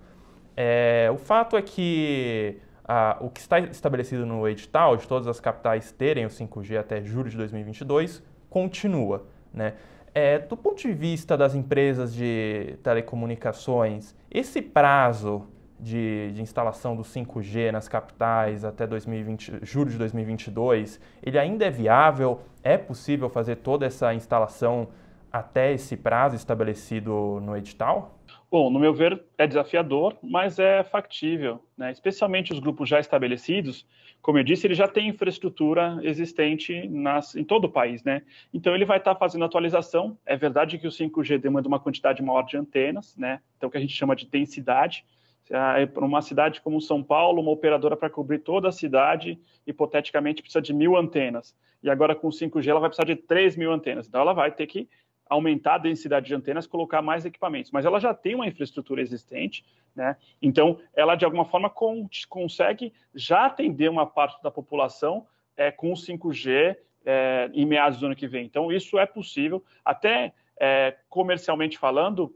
É, 0.58 1.10
o 1.14 1.18
fato 1.18 1.56
é 1.56 1.62
que 1.62 2.58
a, 2.84 3.18
o 3.22 3.30
que 3.30 3.40
está 3.40 3.60
estabelecido 3.60 4.26
no 4.26 4.48
edital 4.48 4.98
de 4.98 5.08
todas 5.08 5.28
as 5.28 5.40
capitais 5.40 5.92
terem 5.92 6.26
o 6.26 6.30
5G 6.30 6.78
até 6.78 7.02
julho 7.02 7.30
de 7.30 7.38
2022 7.38 8.24
continua. 8.50 9.24
Né? 9.54 9.76
É, 10.14 10.40
do 10.40 10.58
ponto 10.58 10.82
de 10.82 10.92
vista 10.92 11.38
das 11.38 11.56
empresas 11.56 12.14
de 12.14 12.78
telecomunicações, 12.84 14.16
esse 14.30 14.62
prazo 14.62 15.48
de, 15.82 16.32
de, 16.34 16.42
instalação 16.42 16.96
do 16.96 17.02
5G 17.02 17.72
nas 17.72 17.88
capitais 17.88 18.64
até 18.64 18.86
2020, 18.86 19.60
julho 19.64 19.90
de 19.90 19.98
2022, 19.98 21.00
ele 21.24 21.40
ainda 21.40 21.66
é 21.66 21.70
viável? 21.70 22.40
É 22.64 22.78
possível 22.78 23.30
fazer 23.30 23.58
toda 23.58 23.86
essa 23.86 24.14
instalação 24.14 24.88
até 25.32 25.74
esse 25.74 25.98
prazo 25.98 26.36
estabelecido 26.36 27.40
no 27.42 27.56
edital? 27.56 28.20
Bom, 28.52 28.70
no 28.70 28.80
meu 28.80 28.94
ver, 28.94 29.24
é 29.38 29.48
desafiador, 29.48 30.18
mas 30.22 30.60
é 30.60 30.84
factível. 30.84 31.64
Né? 31.78 31.90
Especialmente 31.90 32.52
os 32.52 32.60
grupos 32.60 32.90
já 32.90 33.00
estabelecidos, 33.00 33.88
como 34.22 34.38
eu 34.38 34.44
disse, 34.44 34.68
ele 34.68 34.74
já 34.74 34.90
tem 34.90 35.08
infraestrutura 35.08 36.00
existente 36.04 36.88
nas, 36.90 37.34
em 37.34 37.46
todo 37.46 37.66
o 37.66 37.70
país. 37.70 38.04
Né? 38.04 38.22
Então, 38.54 38.76
ele 38.76 38.84
vai 38.84 38.98
estar 38.98 39.16
fazendo 39.16 39.46
atualização. 39.46 40.18
É 40.26 40.36
verdade 40.36 40.78
que 40.78 40.86
o 40.86 40.92
5G 40.92 41.38
demanda 41.38 41.68
uma 41.68 41.80
quantidade 41.80 42.22
maior 42.22 42.44
de 42.44 42.58
antenas, 42.58 43.16
né? 43.16 43.40
então, 43.58 43.70
o 43.70 43.72
que 43.72 43.78
a 43.78 43.82
gente 43.82 43.96
chama 43.96 44.16
de 44.16 44.28
densidade. 44.28 45.06
É, 45.50 45.86
para 45.86 46.06
uma 46.06 46.22
cidade 46.22 46.62
como 46.62 46.80
São 46.80 47.04
Paulo, 47.04 47.42
uma 47.42 47.52
operadora 47.52 47.98
para 47.98 48.10
cobrir 48.10 48.40
toda 48.40 48.70
a 48.70 48.72
cidade, 48.72 49.40
hipoteticamente, 49.68 50.42
precisa 50.42 50.62
de 50.62 50.74
mil 50.74 50.96
antenas. 50.96 51.56
E 51.84 51.90
agora, 51.90 52.16
com 52.16 52.30
5G, 52.30 52.68
ela 52.68 52.80
vai 52.80 52.90
precisar 52.90 53.06
de 53.06 53.16
3 53.16 53.56
mil 53.58 53.72
antenas. 53.72 54.08
Então, 54.08 54.22
ela 54.22 54.34
vai 54.34 54.52
ter 54.52 54.68
que 54.68 54.88
aumentar 55.32 55.76
a 55.76 55.78
densidade 55.78 56.28
de 56.28 56.36
antenas, 56.36 56.68
colocar 56.68 57.02
mais 57.02 57.26
equipamentos. 57.26 57.72
Mas 57.72 57.86
ela 57.86 58.00
já 58.00 58.14
tem 58.14 58.36
uma 58.36 58.48
infraestrutura 58.48 59.02
existente, 59.02 59.66
né? 59.96 60.18
Então, 60.42 60.78
ela, 60.94 61.16
de 61.16 61.24
alguma 61.24 61.46
forma, 61.46 61.70
con 61.70 62.08
consegue 62.28 62.94
já 63.16 63.46
atender 63.46 63.90
uma 63.90 64.06
parte 64.06 64.44
da 64.44 64.52
população 64.52 65.26
é, 65.56 65.72
com 65.72 65.92
o 65.92 65.96
5G 65.96 66.76
é, 67.06 67.50
em 67.54 67.66
meados 67.66 68.00
do 68.00 68.06
ano 68.08 68.16
que 68.16 68.28
vem. 68.28 68.46
Então, 68.46 68.72
isso 68.72 69.00
é 69.00 69.06
possível. 69.06 69.64
Até 69.86 70.34
é, 70.60 70.98
comercialmente 71.10 71.78
falando, 71.78 72.36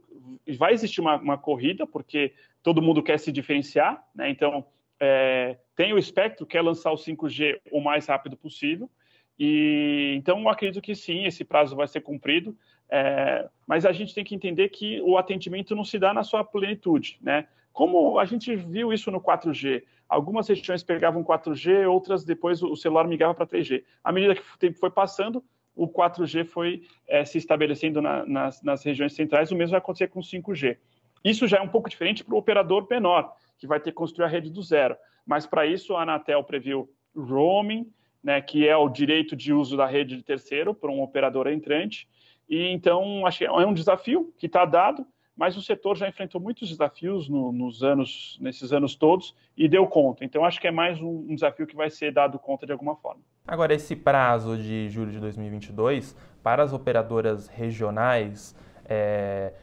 vai 0.57 0.74
existir 0.74 1.01
uma, 1.01 1.17
uma 1.17 1.38
corrida, 1.38 1.85
porque 1.85 2.33
todo 2.65 2.81
mundo 2.81 3.03
quer 3.03 3.19
se 3.19 3.31
diferenciar, 3.31 4.03
né? 4.15 4.27
Então, 4.27 4.65
é, 5.00 5.55
tem 5.75 5.93
o 5.93 6.00
espectro, 6.00 6.48
quer 6.48 6.63
lançar 6.63 6.91
o 6.91 6.95
5G 6.95 7.60
o 7.72 7.79
mais 7.79 8.07
rápido 8.07 8.36
possível. 8.36 8.89
E 9.38 10.15
então 10.17 10.50
acredito 10.50 10.81
que 10.81 10.95
sim, 10.95 11.25
esse 11.25 11.45
prazo 11.45 11.75
vai 11.75 11.88
ser 11.88 12.01
cumprido, 12.01 12.57
é, 12.89 13.48
mas 13.67 13.86
a 13.86 13.91
gente 13.91 14.15
tem 14.15 14.24
que 14.24 14.34
entender 14.34 14.69
que 14.69 15.00
o 15.01 15.15
atendimento 15.15 15.75
não 15.75 15.84
se 15.84 16.00
dá 16.00 16.12
na 16.12 16.24
sua 16.24 16.43
plenitude, 16.43 17.19
né? 17.22 17.48
Como 17.72 18.17
a 18.17 18.25
gente 18.25 18.55
viu 18.55 18.91
isso 18.91 19.12
no 19.12 19.22
4G, 19.22 19.84
algumas 20.10 20.48
regiões 20.48 20.81
pegavam 20.81 21.24
4G, 21.24 21.88
outras 21.88 22.25
depois 22.25 22.63
o 22.63 22.75
celular 22.75 23.07
migrava 23.07 23.36
para 23.36 23.45
3G. 23.45 23.84
À 24.03 24.12
medida 24.12 24.34
que 24.34 24.41
o 24.41 24.57
tempo 24.57 24.79
foi 24.79 24.89
passando, 24.89 25.43
o 25.75 25.88
4G 25.88 26.45
foi 26.45 26.88
é, 27.07 27.24
se 27.25 27.38
estabelecendo 27.38 28.01
na, 28.01 28.25
nas, 28.25 28.63
nas 28.63 28.84
regiões 28.84 29.13
centrais, 29.13 29.51
o 29.51 29.55
mesmo 29.55 29.72
vai 29.72 29.79
acontecer 29.79 30.07
com 30.07 30.19
o 30.19 30.24
5G. 30.24 30.77
Isso 31.25 31.48
já 31.48 31.58
é 31.58 31.62
um 31.62 31.67
pouco 31.67 31.89
diferente 31.89 32.24
para 32.24 32.36
o 32.36 32.38
operador 32.38 32.88
menor, 32.88 33.34
que 33.58 33.65
vai 33.65 33.79
ter 33.79 33.89
que 33.89 33.98
construir 33.98 34.25
a 34.25 34.29
rede 34.29 34.51
do 34.51 34.62
zero. 34.62 34.96
Mas 35.25 35.48
para 35.48 35.65
isso 35.65 35.96
a 35.96 36.03
Anatel 36.03 36.44
previu 36.44 36.88
roaming, 37.15 37.91
né, 38.24 38.39
que 38.41 38.67
é 38.67 38.77
o 38.77 38.88
direito 38.88 39.36
de 39.36 39.51
uso 39.51 39.75
da 39.75 39.88
rede 39.88 40.15
de 40.15 40.24
terceiro 40.24 40.74
para 40.74 40.91
um 40.91 41.01
operador 41.01 41.48
entrante. 41.48 42.08
E 42.48 42.67
então 42.67 43.25
acho 43.25 43.39
que 43.39 43.46
é 43.46 43.51
um 43.51 43.74
desafio 43.74 44.32
que 44.38 44.46
está 44.46 44.65
dado, 44.65 45.05
mas 45.36 45.58
o 45.58 45.62
setor 45.63 45.98
já 45.98 46.08
enfrentou 46.08 46.39
muitos 46.39 46.70
desafios 46.70 47.27
no, 47.27 47.51
nos 47.51 47.84
anos, 47.84 48.38
nesses 48.39 48.72
anos 48.72 48.96
todos 48.96 49.36
e 49.58 49.67
deu 49.67 49.88
conta. 49.88 50.24
Então 50.24 50.46
acho 50.46 50.62
que 50.62 50.67
é 50.67 50.72
mais 50.72 51.01
um, 51.01 51.25
um 51.27 51.34
desafio 51.34 51.65
que 51.65 51.75
vai 51.75 51.89
ser 51.89 52.13
dado 52.13 52.38
conta 52.38 52.67
de 52.67 52.72
alguma 52.72 52.96
forma. 52.96 53.22
Agora 53.48 53.74
esse 53.74 53.96
prazo 53.96 54.58
de 54.58 54.89
julho 54.89 55.12
de 55.12 55.20
2022 55.20 56.15
para 56.44 56.62
as 56.62 56.72
operadoras 56.72 57.48
regionais 57.48 58.55
é, 58.88 59.53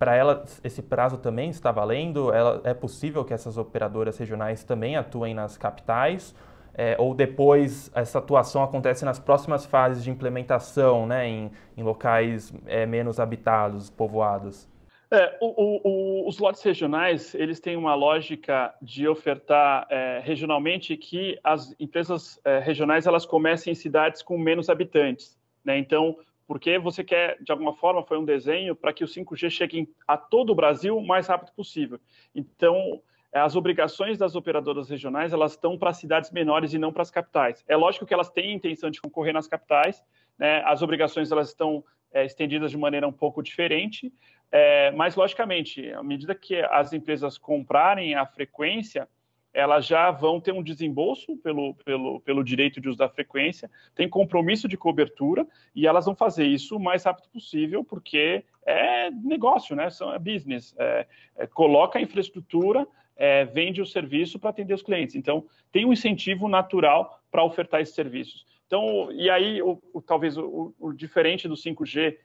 para 0.00 0.16
elas, 0.16 0.58
esse 0.64 0.80
prazo 0.80 1.18
também 1.18 1.50
está 1.50 1.70
valendo? 1.70 2.32
Ela, 2.32 2.62
é 2.64 2.72
possível 2.72 3.22
que 3.22 3.34
essas 3.34 3.58
operadoras 3.58 4.16
regionais 4.16 4.64
também 4.64 4.96
atuem 4.96 5.34
nas 5.34 5.58
capitais? 5.58 6.34
É, 6.72 6.96
ou 6.98 7.14
depois 7.14 7.90
essa 7.94 8.18
atuação 8.18 8.62
acontece 8.62 9.04
nas 9.04 9.18
próximas 9.18 9.66
fases 9.66 10.02
de 10.02 10.10
implementação, 10.10 11.06
né, 11.06 11.28
em, 11.28 11.50
em 11.76 11.82
locais 11.82 12.50
é, 12.66 12.86
menos 12.86 13.20
habitados, 13.20 13.90
povoados? 13.90 14.66
É, 15.10 15.36
o, 15.38 15.80
o, 15.84 16.28
os 16.28 16.38
lotes 16.38 16.62
regionais 16.62 17.34
eles 17.34 17.60
têm 17.60 17.76
uma 17.76 17.94
lógica 17.94 18.72
de 18.80 19.06
ofertar 19.06 19.86
é, 19.90 20.22
regionalmente 20.24 20.96
que 20.96 21.38
as 21.44 21.74
empresas 21.78 22.40
é, 22.42 22.58
regionais 22.58 23.06
elas 23.06 23.26
comecem 23.26 23.72
em 23.72 23.74
cidades 23.74 24.22
com 24.22 24.38
menos 24.38 24.70
habitantes. 24.70 25.38
Né? 25.62 25.76
Então, 25.78 26.16
porque 26.50 26.80
você 26.80 27.04
quer, 27.04 27.40
de 27.40 27.52
alguma 27.52 27.72
forma, 27.72 28.02
foi 28.02 28.18
um 28.18 28.24
desenho 28.24 28.74
para 28.74 28.92
que 28.92 29.04
o 29.04 29.06
5G 29.06 29.48
chegue 29.50 29.88
a 30.04 30.16
todo 30.16 30.50
o 30.50 30.54
Brasil 30.56 30.98
o 30.98 31.06
mais 31.06 31.28
rápido 31.28 31.52
possível. 31.52 32.00
Então, 32.34 33.00
as 33.32 33.54
obrigações 33.54 34.18
das 34.18 34.34
operadoras 34.34 34.90
regionais 34.90 35.32
elas 35.32 35.52
estão 35.52 35.78
para 35.78 35.92
cidades 35.92 36.32
menores 36.32 36.72
e 36.72 36.78
não 36.78 36.92
para 36.92 37.02
as 37.02 37.10
capitais. 37.12 37.64
É 37.68 37.76
lógico 37.76 38.04
que 38.04 38.12
elas 38.12 38.30
têm 38.30 38.50
a 38.50 38.54
intenção 38.54 38.90
de 38.90 39.00
concorrer 39.00 39.32
nas 39.32 39.46
capitais, 39.46 40.04
né? 40.36 40.60
as 40.66 40.82
obrigações 40.82 41.30
elas 41.30 41.50
estão 41.50 41.84
é, 42.12 42.24
estendidas 42.24 42.72
de 42.72 42.76
maneira 42.76 43.06
um 43.06 43.12
pouco 43.12 43.44
diferente, 43.44 44.12
é, 44.50 44.90
mas, 44.90 45.14
logicamente, 45.14 45.92
à 45.92 46.02
medida 46.02 46.34
que 46.34 46.56
as 46.62 46.92
empresas 46.92 47.38
comprarem 47.38 48.16
a 48.16 48.26
frequência, 48.26 49.08
elas 49.52 49.86
já 49.86 50.10
vão 50.10 50.40
ter 50.40 50.52
um 50.52 50.62
desembolso 50.62 51.36
pelo, 51.38 51.74
pelo, 51.84 52.20
pelo 52.20 52.44
direito 52.44 52.80
de 52.80 52.88
uso 52.88 52.98
da 52.98 53.08
frequência, 53.08 53.70
tem 53.94 54.08
compromisso 54.08 54.68
de 54.68 54.76
cobertura 54.76 55.46
e 55.74 55.86
elas 55.86 56.04
vão 56.06 56.14
fazer 56.14 56.46
isso 56.46 56.76
o 56.76 56.80
mais 56.80 57.04
rápido 57.04 57.28
possível, 57.28 57.84
porque 57.84 58.44
é 58.64 59.10
negócio, 59.10 59.74
né? 59.74 59.90
São, 59.90 60.14
é 60.14 60.18
business. 60.18 60.74
É, 60.78 61.06
é, 61.36 61.46
coloca 61.46 61.98
a 61.98 62.02
infraestrutura, 62.02 62.86
é, 63.16 63.44
vende 63.44 63.82
o 63.82 63.86
serviço 63.86 64.38
para 64.38 64.50
atender 64.50 64.74
os 64.74 64.82
clientes. 64.82 65.16
Então, 65.16 65.44
tem 65.72 65.84
um 65.84 65.92
incentivo 65.92 66.48
natural 66.48 67.20
para 67.30 67.44
ofertar 67.44 67.80
esses 67.80 67.94
serviços. 67.94 68.46
Então, 68.66 69.10
e 69.10 69.28
aí, 69.28 69.60
o, 69.60 69.82
o 69.92 70.00
talvez 70.00 70.38
o, 70.38 70.72
o 70.78 70.92
diferente 70.92 71.48
do 71.48 71.54
5G 71.54 72.16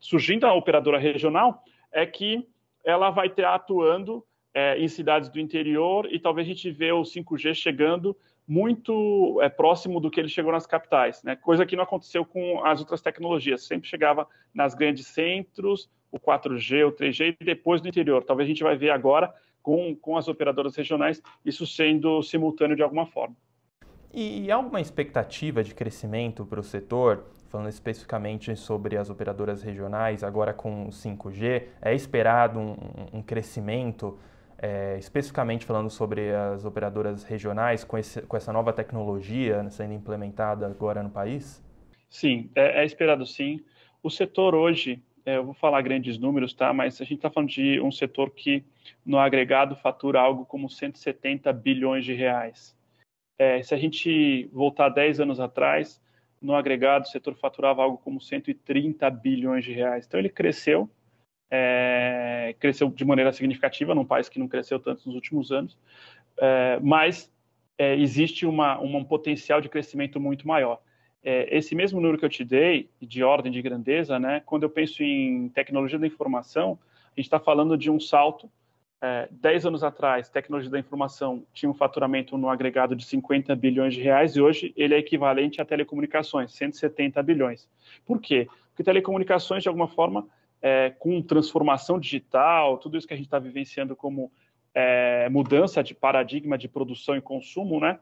surgindo 0.00 0.44
a 0.44 0.52
operadora 0.52 0.98
regional 0.98 1.62
é 1.92 2.04
que 2.04 2.46
ela 2.84 3.10
vai 3.10 3.28
estar 3.28 3.54
atuando 3.54 4.24
é, 4.54 4.78
em 4.78 4.86
cidades 4.86 5.28
do 5.28 5.40
interior 5.40 6.08
e 6.10 6.18
talvez 6.18 6.46
a 6.46 6.50
gente 6.50 6.70
vê 6.70 6.92
o 6.92 7.02
5G 7.02 7.54
chegando 7.54 8.16
muito 8.46 9.40
é, 9.42 9.48
próximo 9.48 9.98
do 9.98 10.10
que 10.10 10.20
ele 10.20 10.28
chegou 10.28 10.52
nas 10.52 10.66
capitais, 10.66 11.22
né? 11.22 11.34
coisa 11.34 11.66
que 11.66 11.74
não 11.74 11.82
aconteceu 11.82 12.24
com 12.24 12.64
as 12.64 12.78
outras 12.78 13.02
tecnologias. 13.02 13.64
Sempre 13.66 13.88
chegava 13.88 14.28
nas 14.54 14.74
grandes 14.74 15.06
centros, 15.08 15.90
o 16.12 16.20
4G, 16.20 16.86
o 16.86 16.92
3G, 16.92 17.36
e 17.40 17.44
depois 17.44 17.82
no 17.82 17.88
interior. 17.88 18.22
Talvez 18.22 18.46
a 18.46 18.48
gente 18.48 18.62
vai 18.62 18.76
ver 18.76 18.90
agora 18.90 19.34
com, 19.62 19.96
com 19.96 20.16
as 20.16 20.28
operadoras 20.28 20.76
regionais 20.76 21.22
isso 21.44 21.66
sendo 21.66 22.22
simultâneo 22.22 22.76
de 22.76 22.82
alguma 22.82 23.06
forma. 23.06 23.34
E 24.12 24.48
há 24.52 24.54
alguma 24.54 24.80
expectativa 24.80 25.64
de 25.64 25.74
crescimento 25.74 26.46
para 26.46 26.60
o 26.60 26.62
setor? 26.62 27.24
Falando 27.48 27.68
especificamente 27.68 28.54
sobre 28.56 28.96
as 28.96 29.10
operadoras 29.10 29.62
regionais, 29.62 30.22
agora 30.22 30.52
com 30.52 30.84
o 30.84 30.90
5G, 30.90 31.64
é 31.80 31.94
esperado 31.94 32.60
um, 32.60 32.76
um 33.12 33.22
crescimento 33.22 34.18
é, 34.64 34.96
especificamente 34.98 35.66
falando 35.66 35.90
sobre 35.90 36.34
as 36.34 36.64
operadoras 36.64 37.22
regionais 37.22 37.84
com, 37.84 37.98
esse, 37.98 38.22
com 38.22 38.34
essa 38.34 38.50
nova 38.50 38.72
tecnologia 38.72 39.68
sendo 39.68 39.92
implementada 39.92 40.66
agora 40.66 41.02
no 41.02 41.10
país? 41.10 41.62
Sim, 42.08 42.48
é, 42.54 42.80
é 42.80 42.84
esperado 42.86 43.26
sim. 43.26 43.62
O 44.02 44.08
setor 44.08 44.54
hoje, 44.54 45.02
é, 45.26 45.36
eu 45.36 45.44
vou 45.44 45.52
falar 45.52 45.82
grandes 45.82 46.16
números, 46.16 46.54
tá? 46.54 46.72
Mas 46.72 46.98
a 46.98 47.04
gente 47.04 47.16
está 47.16 47.28
falando 47.28 47.50
de 47.50 47.78
um 47.78 47.92
setor 47.92 48.30
que 48.30 48.64
no 49.04 49.18
agregado 49.18 49.76
fatura 49.76 50.18
algo 50.18 50.46
como 50.46 50.70
170 50.70 51.52
bilhões 51.52 52.02
de 52.02 52.14
reais. 52.14 52.74
É, 53.38 53.62
se 53.62 53.74
a 53.74 53.76
gente 53.76 54.48
voltar 54.50 54.88
10 54.88 55.20
anos 55.20 55.40
atrás, 55.40 56.00
no 56.40 56.54
agregado 56.54 57.04
o 57.04 57.08
setor 57.08 57.34
faturava 57.34 57.82
algo 57.82 57.98
como 57.98 58.18
130 58.18 59.10
bilhões 59.10 59.62
de 59.62 59.72
reais. 59.74 60.06
Então 60.06 60.18
ele 60.18 60.30
cresceu 60.30 60.88
é, 61.50 62.54
cresceu 62.58 62.88
de 62.90 63.04
maneira 63.04 63.32
significativa 63.32 63.94
num 63.94 64.04
país 64.04 64.28
que 64.28 64.38
não 64.38 64.48
cresceu 64.48 64.78
tanto 64.78 65.06
nos 65.06 65.14
últimos 65.14 65.52
anos, 65.52 65.78
é, 66.38 66.78
mas 66.82 67.32
é, 67.78 67.96
existe 67.96 68.46
uma, 68.46 68.78
uma, 68.78 68.98
um 68.98 69.04
potencial 69.04 69.60
de 69.60 69.68
crescimento 69.68 70.20
muito 70.20 70.46
maior. 70.46 70.80
É, 71.22 71.56
esse 71.56 71.74
mesmo 71.74 72.00
número 72.00 72.18
que 72.18 72.24
eu 72.24 72.28
te 72.28 72.44
dei, 72.44 72.90
de 73.00 73.22
ordem 73.22 73.50
de 73.50 73.62
grandeza, 73.62 74.18
né, 74.18 74.42
quando 74.44 74.64
eu 74.64 74.70
penso 74.70 75.02
em 75.02 75.48
tecnologia 75.48 75.98
da 75.98 76.06
informação, 76.06 76.78
a 77.16 77.20
gente 77.20 77.26
está 77.26 77.40
falando 77.40 77.76
de 77.78 77.90
um 77.90 77.98
salto. 77.98 78.50
É, 79.00 79.28
dez 79.30 79.66
anos 79.66 79.84
atrás, 79.84 80.30
tecnologia 80.30 80.70
da 80.70 80.78
informação 80.78 81.44
tinha 81.52 81.68
um 81.68 81.74
faturamento 81.74 82.38
no 82.38 82.48
agregado 82.48 82.96
de 82.96 83.04
50 83.04 83.54
bilhões 83.54 83.94
de 83.94 84.00
reais 84.00 84.34
e 84.34 84.40
hoje 84.40 84.72
ele 84.76 84.94
é 84.94 84.98
equivalente 84.98 85.60
a 85.60 85.64
telecomunicações, 85.64 86.52
170 86.54 87.22
bilhões. 87.22 87.68
Por 88.06 88.20
quê? 88.20 88.48
Porque 88.68 88.82
telecomunicações, 88.82 89.62
de 89.62 89.68
alguma 89.68 89.88
forma, 89.88 90.26
é, 90.64 90.88
com 90.98 91.20
transformação 91.20 92.00
digital, 92.00 92.78
tudo 92.78 92.96
isso 92.96 93.06
que 93.06 93.12
a 93.12 93.16
gente 93.18 93.26
está 93.26 93.38
vivenciando 93.38 93.94
como 93.94 94.32
é, 94.74 95.28
mudança 95.28 95.84
de 95.84 95.94
paradigma 95.94 96.56
de 96.56 96.68
produção 96.68 97.14
e 97.14 97.20
consumo, 97.20 97.78
né, 97.78 97.98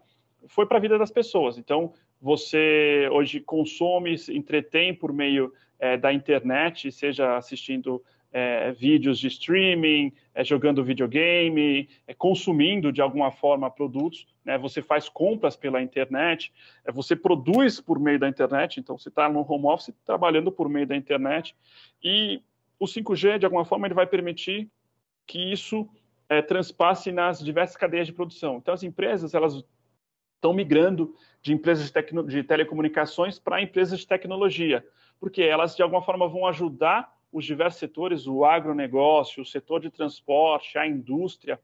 foi 0.46 0.64
para 0.64 0.78
a 0.78 0.80
vida 0.80 0.96
das 0.96 1.10
pessoas. 1.10 1.58
Então, 1.58 1.92
você 2.20 3.08
hoje 3.10 3.40
consome, 3.40 4.14
entretém 4.30 4.94
por 4.94 5.12
meio 5.12 5.52
é, 5.76 5.96
da 5.96 6.12
internet, 6.12 6.92
seja 6.92 7.36
assistindo 7.36 8.00
é, 8.32 8.70
vídeos 8.70 9.18
de 9.18 9.26
streaming, 9.26 10.12
é, 10.32 10.44
jogando 10.44 10.84
videogame, 10.84 11.88
é, 12.06 12.14
consumindo 12.14 12.92
de 12.92 13.02
alguma 13.02 13.32
forma 13.32 13.68
produtos. 13.68 14.24
Né? 14.44 14.56
Você 14.58 14.80
faz 14.80 15.08
compras 15.08 15.56
pela 15.56 15.82
internet, 15.82 16.52
é, 16.84 16.92
você 16.92 17.16
produz 17.16 17.80
por 17.80 17.98
meio 17.98 18.20
da 18.20 18.28
internet, 18.28 18.78
então 18.78 18.96
você 18.96 19.08
está 19.08 19.28
no 19.28 19.44
home 19.46 19.66
office 19.66 19.92
trabalhando 20.04 20.52
por 20.52 20.68
meio 20.68 20.86
da 20.86 20.94
internet. 20.94 21.56
E 22.02 22.40
o 22.82 22.86
5G, 22.86 23.38
de 23.38 23.46
alguma 23.46 23.64
forma, 23.64 23.86
ele 23.86 23.94
vai 23.94 24.06
permitir 24.06 24.68
que 25.24 25.52
isso 25.52 25.88
é, 26.28 26.42
transpasse 26.42 27.12
nas 27.12 27.38
diversas 27.38 27.76
cadeias 27.76 28.08
de 28.08 28.12
produção. 28.12 28.56
Então, 28.56 28.74
as 28.74 28.82
empresas 28.82 29.34
elas 29.34 29.64
estão 30.34 30.52
migrando 30.52 31.14
de 31.40 31.52
empresas 31.52 31.86
de, 31.86 31.92
tecno, 31.92 32.26
de 32.26 32.42
telecomunicações 32.42 33.38
para 33.38 33.62
empresas 33.62 34.00
de 34.00 34.06
tecnologia, 34.08 34.84
porque 35.20 35.42
elas, 35.42 35.76
de 35.76 35.82
alguma 35.82 36.02
forma, 36.02 36.26
vão 36.28 36.44
ajudar 36.44 37.16
os 37.30 37.44
diversos 37.44 37.78
setores, 37.78 38.26
o 38.26 38.44
agronegócio, 38.44 39.44
o 39.44 39.46
setor 39.46 39.80
de 39.80 39.88
transporte, 39.88 40.76
a 40.76 40.84
indústria, 40.84 41.60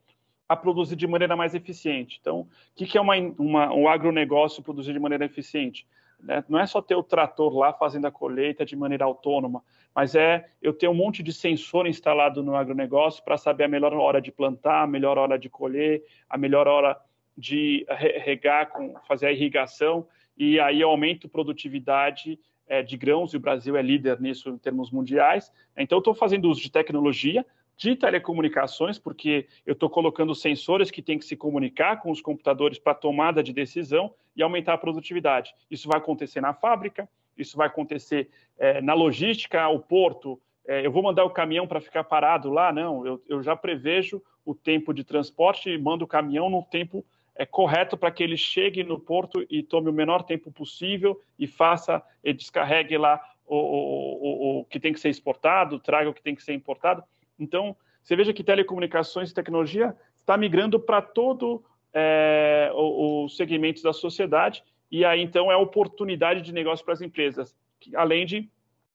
a 0.47 0.55
produzir 0.55 0.95
de 0.95 1.05
maneira 1.05 1.35
mais 1.35 1.53
eficiente. 1.53 2.17
Então, 2.21 2.39
o 2.39 2.47
que 2.73 2.97
é 2.97 3.01
uma, 3.01 3.15
uma, 3.37 3.73
um 3.73 3.89
agronegócio 3.89 4.63
produzir 4.63 4.93
de 4.93 4.99
maneira 4.99 5.25
eficiente? 5.25 5.85
Né? 6.21 6.43
Não 6.49 6.59
é 6.59 6.65
só 6.65 6.81
ter 6.81 6.95
o 6.95 7.03
trator 7.03 7.55
lá 7.57 7.73
fazendo 7.73 8.05
a 8.05 8.11
colheita 8.11 8.65
de 8.65 8.75
maneira 8.75 9.05
autônoma, 9.05 9.63
mas 9.95 10.15
é 10.15 10.49
eu 10.61 10.73
ter 10.73 10.87
um 10.87 10.93
monte 10.93 11.23
de 11.23 11.33
sensor 11.33 11.87
instalado 11.87 12.43
no 12.43 12.55
agronegócio 12.55 13.23
para 13.23 13.37
saber 13.37 13.65
a 13.65 13.67
melhor 13.67 13.93
hora 13.93 14.21
de 14.21 14.31
plantar, 14.31 14.83
a 14.83 14.87
melhor 14.87 15.17
hora 15.17 15.37
de 15.37 15.49
colher, 15.49 16.03
a 16.29 16.37
melhor 16.37 16.67
hora 16.67 16.99
de 17.37 17.85
regar, 17.89 18.69
com, 18.69 18.95
fazer 19.07 19.27
a 19.27 19.31
irrigação, 19.31 20.05
e 20.37 20.59
aí 20.59 20.83
aumento 20.83 21.27
a 21.27 21.29
produtividade 21.29 22.37
é, 22.67 22.83
de 22.83 22.97
grãos, 22.97 23.33
e 23.33 23.37
o 23.37 23.39
Brasil 23.39 23.75
é 23.75 23.81
líder 23.81 24.19
nisso 24.19 24.49
em 24.49 24.57
termos 24.57 24.91
mundiais. 24.91 25.51
Então, 25.75 25.97
estou 25.97 26.13
fazendo 26.13 26.49
uso 26.49 26.61
de 26.61 26.71
tecnologia, 26.71 27.45
de 27.79 27.95
telecomunicações, 27.95 28.99
porque 28.99 29.47
eu 29.65 29.71
estou 29.71 29.89
colocando 29.89 30.35
sensores 30.35 30.91
que 30.91 31.01
têm 31.01 31.17
que 31.17 31.23
se 31.23 31.37
comunicar 31.37 32.01
com 32.01 32.11
os 32.11 32.19
computadores 32.19 32.77
para 32.77 32.93
tomada 32.93 33.41
de 33.41 33.53
decisão 33.53 34.13
e 34.35 34.43
aumentar 34.43 34.73
a 34.73 34.77
produtividade. 34.77 35.55
Isso 35.71 35.87
vai 35.87 35.97
acontecer 35.97 36.41
na 36.41 36.53
fábrica, 36.53 37.07
isso 37.37 37.55
vai 37.55 37.67
acontecer 37.67 38.29
é, 38.57 38.81
na 38.81 38.93
logística, 38.93 39.65
o 39.69 39.79
porto. 39.79 40.37
É, 40.67 40.85
eu 40.85 40.91
vou 40.91 41.01
mandar 41.01 41.23
o 41.23 41.29
caminhão 41.29 41.65
para 41.65 41.79
ficar 41.79 42.03
parado 42.03 42.49
lá? 42.49 42.73
Não, 42.73 43.07
eu, 43.07 43.23
eu, 43.29 43.41
já 43.41 43.55
prevejo 43.55 44.21
o 44.45 44.53
tempo 44.53 44.93
de 44.93 45.05
transporte 45.05 45.69
e 45.69 45.77
mando 45.77 46.03
o 46.03 46.07
caminhão 46.07 46.49
no 46.49 46.61
tempo 46.63 47.05
é, 47.33 47.45
correto 47.45 47.95
para 47.95 48.11
que 48.11 48.21
ele 48.21 48.35
chegue 48.35 48.83
no 48.83 48.99
porto 48.99 49.45
e 49.49 49.63
tome 49.63 49.89
o 49.89 49.93
menor 49.93 50.23
tempo 50.23 50.51
possível 50.51 51.17
e 51.39 51.47
faça 51.47 52.03
e 52.21 52.33
descarregue 52.33 52.97
lá 52.97 53.21
o, 53.47 53.55
o, 53.55 54.57
o, 54.57 54.59
o 54.59 54.65
que 54.65 54.81
tem 54.81 54.91
que 54.91 54.99
ser 54.99 55.07
exportado, 55.07 55.79
traga 55.79 56.09
o 56.09 56.13
que 56.13 56.21
tem 56.21 56.35
que 56.35 56.43
ser 56.43 56.53
importado. 56.53 57.01
Então, 57.39 57.75
você 58.03 58.15
veja 58.15 58.33
que 58.33 58.43
telecomunicações 58.43 59.31
e 59.31 59.33
tecnologia 59.33 59.95
está 60.15 60.37
migrando 60.37 60.79
para 60.79 61.01
todo 61.01 61.63
é, 61.93 62.71
os 62.73 63.35
segmentos 63.35 63.81
da 63.81 63.93
sociedade 63.93 64.63
e 64.91 65.05
aí 65.05 65.21
então 65.21 65.51
é 65.51 65.55
oportunidade 65.55 66.41
de 66.41 66.51
negócio 66.51 66.83
para 66.83 66.93
as 66.93 67.01
empresas, 67.01 67.55
além 67.95 68.25
de 68.25 68.49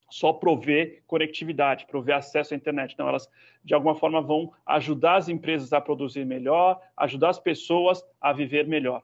só 0.09 0.31
prover 0.33 1.01
conectividade, 1.07 1.87
prover 1.87 2.15
acesso 2.15 2.53
à 2.53 2.57
internet. 2.57 2.93
Então, 2.93 3.07
elas, 3.07 3.27
de 3.63 3.73
alguma 3.73 3.95
forma, 3.95 4.21
vão 4.21 4.53
ajudar 4.65 5.15
as 5.15 5.29
empresas 5.29 5.73
a 5.73 5.81
produzir 5.81 6.25
melhor, 6.25 6.79
ajudar 6.95 7.29
as 7.29 7.39
pessoas 7.39 8.03
a 8.21 8.31
viver 8.31 8.67
melhor. 8.67 9.01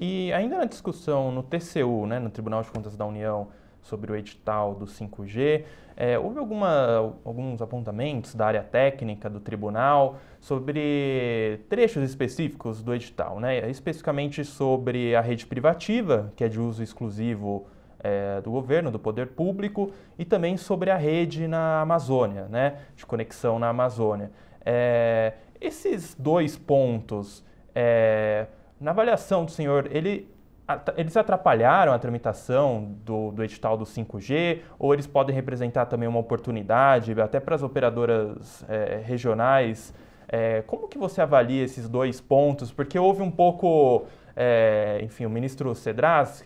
E 0.00 0.32
ainda 0.32 0.56
na 0.56 0.64
discussão 0.64 1.30
no 1.30 1.42
TCU, 1.42 2.06
né, 2.06 2.18
no 2.18 2.30
Tribunal 2.30 2.62
de 2.62 2.70
Contas 2.70 2.96
da 2.96 3.04
União, 3.04 3.48
sobre 3.88 4.12
o 4.12 4.16
edital 4.16 4.74
do 4.74 4.84
5G. 4.84 5.64
É, 5.96 6.18
houve 6.18 6.38
alguma, 6.38 7.14
alguns 7.24 7.60
apontamentos 7.60 8.34
da 8.34 8.46
área 8.46 8.62
técnica 8.62 9.28
do 9.28 9.40
tribunal 9.40 10.18
sobre 10.38 11.60
trechos 11.68 12.02
específicos 12.02 12.82
do 12.82 12.94
edital, 12.94 13.40
né? 13.40 13.68
especificamente 13.68 14.44
sobre 14.44 15.16
a 15.16 15.20
rede 15.20 15.46
privativa, 15.46 16.32
que 16.36 16.44
é 16.44 16.48
de 16.48 16.60
uso 16.60 16.82
exclusivo 16.82 17.66
é, 17.98 18.40
do 18.42 18.50
governo, 18.50 18.90
do 18.92 18.98
poder 18.98 19.28
público, 19.28 19.90
e 20.16 20.24
também 20.24 20.56
sobre 20.56 20.90
a 20.90 20.96
rede 20.96 21.48
na 21.48 21.80
Amazônia, 21.80 22.46
né? 22.48 22.78
de 22.94 23.04
conexão 23.04 23.58
na 23.58 23.70
Amazônia. 23.70 24.30
É, 24.64 25.32
esses 25.60 26.14
dois 26.14 26.56
pontos, 26.56 27.44
é, 27.74 28.46
na 28.80 28.92
avaliação 28.92 29.44
do 29.44 29.50
senhor, 29.50 29.88
ele 29.90 30.28
eles 30.96 31.16
atrapalharam 31.16 31.92
a 31.92 31.98
tramitação 31.98 32.96
do, 33.04 33.30
do, 33.32 33.42
edital 33.42 33.76
do 33.76 33.84
5G 33.84 34.60
ou 34.78 34.92
eles 34.92 35.06
podem 35.06 35.34
representar 35.34 35.86
também 35.86 36.08
uma 36.08 36.18
oportunidade 36.18 37.18
até 37.20 37.40
para 37.40 37.54
as 37.54 37.62
operadoras 37.62 38.64
é, 38.68 39.00
regionais? 39.02 39.94
É, 40.28 40.62
como 40.66 40.86
que 40.86 40.98
você 40.98 41.22
avalia 41.22 41.64
esses 41.64 41.88
dois 41.88 42.20
pontos? 42.20 42.70
Porque 42.70 42.98
houve 42.98 43.22
um 43.22 43.30
pouco, 43.30 44.04
é, 44.36 45.00
enfim, 45.02 45.24
o 45.24 45.30
ministro 45.30 45.74
Cedras 45.74 46.44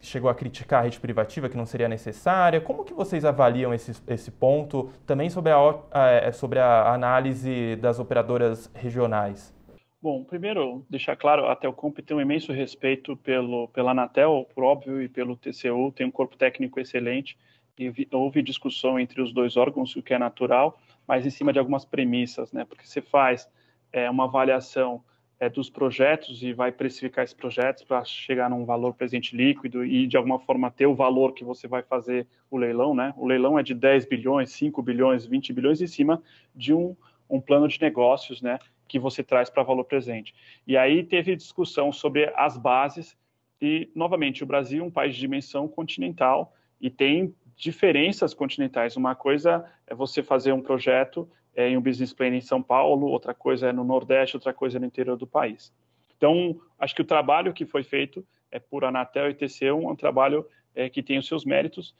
chegou 0.00 0.28
a 0.30 0.34
criticar 0.34 0.80
a 0.80 0.84
rede 0.84 0.98
privativa 0.98 1.48
que 1.48 1.56
não 1.56 1.66
seria 1.66 1.88
necessária. 1.88 2.60
Como 2.60 2.84
que 2.84 2.92
vocês 2.92 3.24
avaliam 3.24 3.72
esse, 3.72 3.92
esse 4.08 4.30
ponto 4.30 4.90
também 5.06 5.30
sobre 5.30 5.52
a, 5.52 5.58
a 5.92 6.32
sobre 6.32 6.58
a 6.58 6.92
análise 6.92 7.76
das 7.76 7.98
operadoras 7.98 8.70
regionais? 8.74 9.54
Bom, 10.02 10.24
primeiro, 10.24 10.84
deixar 10.90 11.14
claro, 11.14 11.46
a 11.46 11.54
Telcomp 11.54 11.96
tem 12.00 12.16
um 12.16 12.20
imenso 12.20 12.52
respeito 12.52 13.16
pelo, 13.16 13.68
pela 13.68 13.92
Anatel, 13.92 14.48
por 14.52 14.64
óbvio, 14.64 15.00
e 15.00 15.08
pelo 15.08 15.36
TCU, 15.36 15.92
tem 15.94 16.04
um 16.04 16.10
corpo 16.10 16.36
técnico 16.36 16.80
excelente, 16.80 17.38
e 17.78 18.08
houve 18.10 18.42
discussão 18.42 18.98
entre 18.98 19.22
os 19.22 19.32
dois 19.32 19.56
órgãos, 19.56 19.94
o 19.94 20.02
que 20.02 20.12
é 20.12 20.18
natural, 20.18 20.76
mas 21.06 21.24
em 21.24 21.30
cima 21.30 21.52
de 21.52 21.60
algumas 21.60 21.84
premissas, 21.84 22.52
né? 22.52 22.64
Porque 22.64 22.84
você 22.84 23.00
faz 23.00 23.48
é, 23.92 24.10
uma 24.10 24.24
avaliação 24.24 25.04
é, 25.38 25.48
dos 25.48 25.70
projetos 25.70 26.42
e 26.42 26.52
vai 26.52 26.72
precificar 26.72 27.22
esses 27.22 27.34
projetos 27.34 27.84
para 27.84 28.04
chegar 28.04 28.50
num 28.50 28.64
valor 28.64 28.94
presente 28.94 29.36
líquido 29.36 29.84
e, 29.84 30.08
de 30.08 30.16
alguma 30.16 30.40
forma, 30.40 30.68
ter 30.68 30.86
o 30.86 30.96
valor 30.96 31.32
que 31.32 31.44
você 31.44 31.68
vai 31.68 31.82
fazer 31.82 32.26
o 32.50 32.56
leilão, 32.56 32.92
né? 32.92 33.14
O 33.16 33.24
leilão 33.24 33.56
é 33.56 33.62
de 33.62 33.72
10 33.72 34.06
bilhões, 34.06 34.50
5 34.50 34.82
bilhões, 34.82 35.24
20 35.24 35.52
bilhões 35.52 35.80
em 35.80 35.86
cima 35.86 36.20
de 36.52 36.74
um 36.74 36.96
um 37.32 37.40
plano 37.40 37.66
de 37.66 37.80
negócios, 37.80 38.42
né, 38.42 38.58
que 38.86 38.98
você 38.98 39.24
traz 39.24 39.48
para 39.48 39.62
valor 39.62 39.84
presente. 39.84 40.34
E 40.66 40.76
aí 40.76 41.02
teve 41.02 41.34
discussão 41.34 41.90
sobre 41.90 42.30
as 42.36 42.58
bases 42.58 43.16
e, 43.60 43.90
novamente, 43.94 44.42
o 44.42 44.46
Brasil 44.46 44.84
é 44.84 44.86
um 44.86 44.90
país 44.90 45.14
de 45.14 45.20
dimensão 45.20 45.66
continental 45.66 46.54
e 46.78 46.90
tem 46.90 47.34
diferenças 47.56 48.34
continentais. 48.34 48.96
Uma 48.96 49.14
coisa 49.14 49.64
é 49.86 49.94
você 49.94 50.22
fazer 50.22 50.52
um 50.52 50.60
projeto 50.60 51.26
é, 51.54 51.70
em 51.70 51.76
um 51.76 51.80
business 51.80 52.12
plan 52.12 52.28
em 52.28 52.40
São 52.40 52.62
Paulo, 52.62 53.06
outra 53.06 53.32
coisa 53.32 53.68
é 53.68 53.72
no 53.72 53.84
Nordeste, 53.84 54.36
outra 54.36 54.52
coisa 54.52 54.76
é 54.76 54.80
no 54.80 54.86
interior 54.86 55.16
do 55.16 55.26
país. 55.26 55.72
Então, 56.16 56.60
acho 56.78 56.94
que 56.94 57.02
o 57.02 57.04
trabalho 57.04 57.52
que 57.52 57.64
foi 57.64 57.82
feito 57.82 58.26
é 58.50 58.58
por 58.58 58.84
Anatel 58.84 59.30
e 59.30 59.34
TCU 59.34 59.64
é 59.64 59.72
um 59.72 59.96
trabalho 59.96 60.46
é, 60.74 60.90
que 60.90 61.02
tem 61.02 61.18
os 61.18 61.26
seus 61.26 61.44
méritos. 61.44 61.94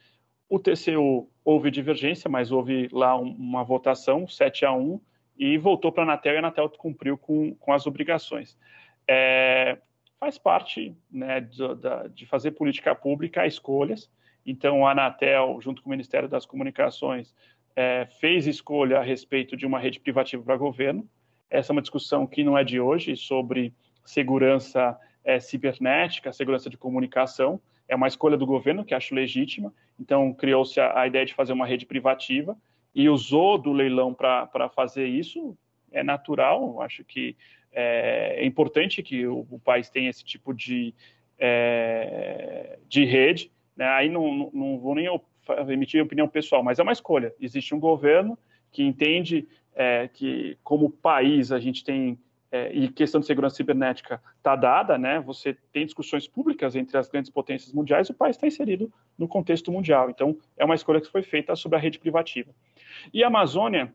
O 0.49 0.59
TCU 0.59 1.29
houve 1.45 1.71
divergência, 1.71 2.29
mas 2.29 2.53
houve 2.53 2.89
lá 2.93 3.17
uma 3.17 3.65
votação, 3.65 4.29
7 4.29 4.67
a 4.67 4.73
1, 4.73 5.01
e 5.39 5.57
voltou 5.59 5.91
para 5.91 6.03
a 6.03 6.07
Anatel 6.07 6.35
e 6.35 6.37
a 6.37 6.39
Anatel 6.39 6.69
cumpriu 6.71 7.17
com, 7.17 7.55
com 7.55 7.73
as 7.73 7.87
obrigações. 7.87 8.57
É, 9.09 9.79
faz 10.21 10.39
parte 10.39 10.97
né, 11.11 11.41
de, 11.41 11.59
de 12.15 12.27
fazer 12.27 12.53
política 12.53 12.95
pública 12.95 13.47
escolhas. 13.47 14.11
Então, 14.47 14.87
a 14.87 14.93
Anatel, 14.93 15.59
junto 15.61 15.83
com 15.83 15.89
o 15.89 15.91
Ministério 15.91 16.29
das 16.29 16.47
Comunicações, 16.47 17.35
é, 17.75 18.07
fez 18.21 18.47
escolha 18.47 18.99
a 18.99 19.03
respeito 19.03 19.57
de 19.57 19.67
uma 19.67 19.79
rede 19.79 19.99
privativa 20.01 20.43
para 20.43 20.57
governo. 20.57 21.09
Essa 21.49 21.73
é 21.73 21.75
uma 21.75 21.83
discussão 21.83 22.27
que 22.27 22.45
não 22.45 22.57
é 22.57 22.65
de 22.65 22.81
hoje 22.81 23.17
sobre 23.17 23.75
segurança 24.05 24.99
é, 25.25 25.39
cibernética, 25.39 26.33
segurança 26.33 26.69
de 26.69 26.77
comunicação. 26.77 27.61
É 27.89 27.95
uma 27.95 28.09
escolha 28.09 28.37
do 28.37 28.47
governo 28.47 28.85
que 28.85 28.95
acho 28.95 29.15
legítima. 29.15 29.73
Então, 29.99 30.33
criou-se 30.33 30.81
a, 30.81 31.01
a, 31.01 31.07
ideia 31.07 31.25
de 31.25 31.35
fazer 31.35 31.53
uma 31.53 31.67
rede 31.67 31.87
privativa 31.87 32.57
e 32.95 33.09
usou 33.09 33.59
do 33.59 33.73
leilão 33.73 34.13
para 34.15 34.69
fazer 34.75 35.07
isso. 35.07 35.57
É 35.91 36.03
natural, 36.03 36.81
acho 36.81 37.05
que 37.05 37.37
é, 37.73 38.37
é 38.39 38.47
importante 38.47 39.03
que 39.03 39.27
o, 39.27 39.47
o, 39.51 39.59
país 39.59 39.91
tenha 39.91 40.11
esse 40.11 40.25
tipo 40.25 40.55
de, 40.55 40.95
é, 41.39 42.79
de 42.89 43.05
rede. 43.05 43.51
Né? 43.77 43.87
Aí 43.87 44.09
não, 44.09 44.51
não 44.53 44.79
vou 44.79 44.95
nem 44.95 45.07
emitir 45.69 46.03
opinião 46.03 46.29
pessoal, 46.29 46.63
mas 46.63 46.79
é 46.79 46.83
uma 46.83 46.93
escolha. 46.93 47.35
Existe 47.41 47.75
um 47.75 47.81
governo 47.81 48.39
que 48.71 48.83
entende 48.83 49.47
é, 49.75 50.09
que, 50.09 50.57
como 50.63 50.91
país, 50.91 51.53
a 51.53 51.59
gente 51.59 51.85
tem 51.85 52.19
é, 52.53 52.71
e 52.71 52.89
questão 52.89 53.19
de 53.19 53.27
segurança 53.27 53.57
cibernética 53.57 54.23
está 54.37 54.55
dada, 54.55 54.99
né? 54.99 55.19
Você 55.21 55.57
tem 55.73 55.87
discussões 55.87 56.29
públicas 56.29 56.77
entre 56.77 56.99
as 56.99 57.09
grandes 57.09 57.31
potências 57.31 57.73
mundiais, 57.73 58.11
o 58.11 58.15
país 58.15 58.37
está 58.37 58.47
inserido 58.47 58.93
no 59.17 59.27
contexto 59.27 59.73
mundial. 59.73 60.11
Então, 60.11 60.37
é 60.59 60.65
uma 60.65 60.75
escolha 60.75 61.01
que 61.01 61.11
foi 61.11 61.23
feita 61.23 61.57
sobre 61.57 61.79
a 61.79 61.81
rede 61.81 61.99
privativa. 61.99 62.55
E 63.13 63.23
a 63.25 63.29
Amazônia, 63.29 63.93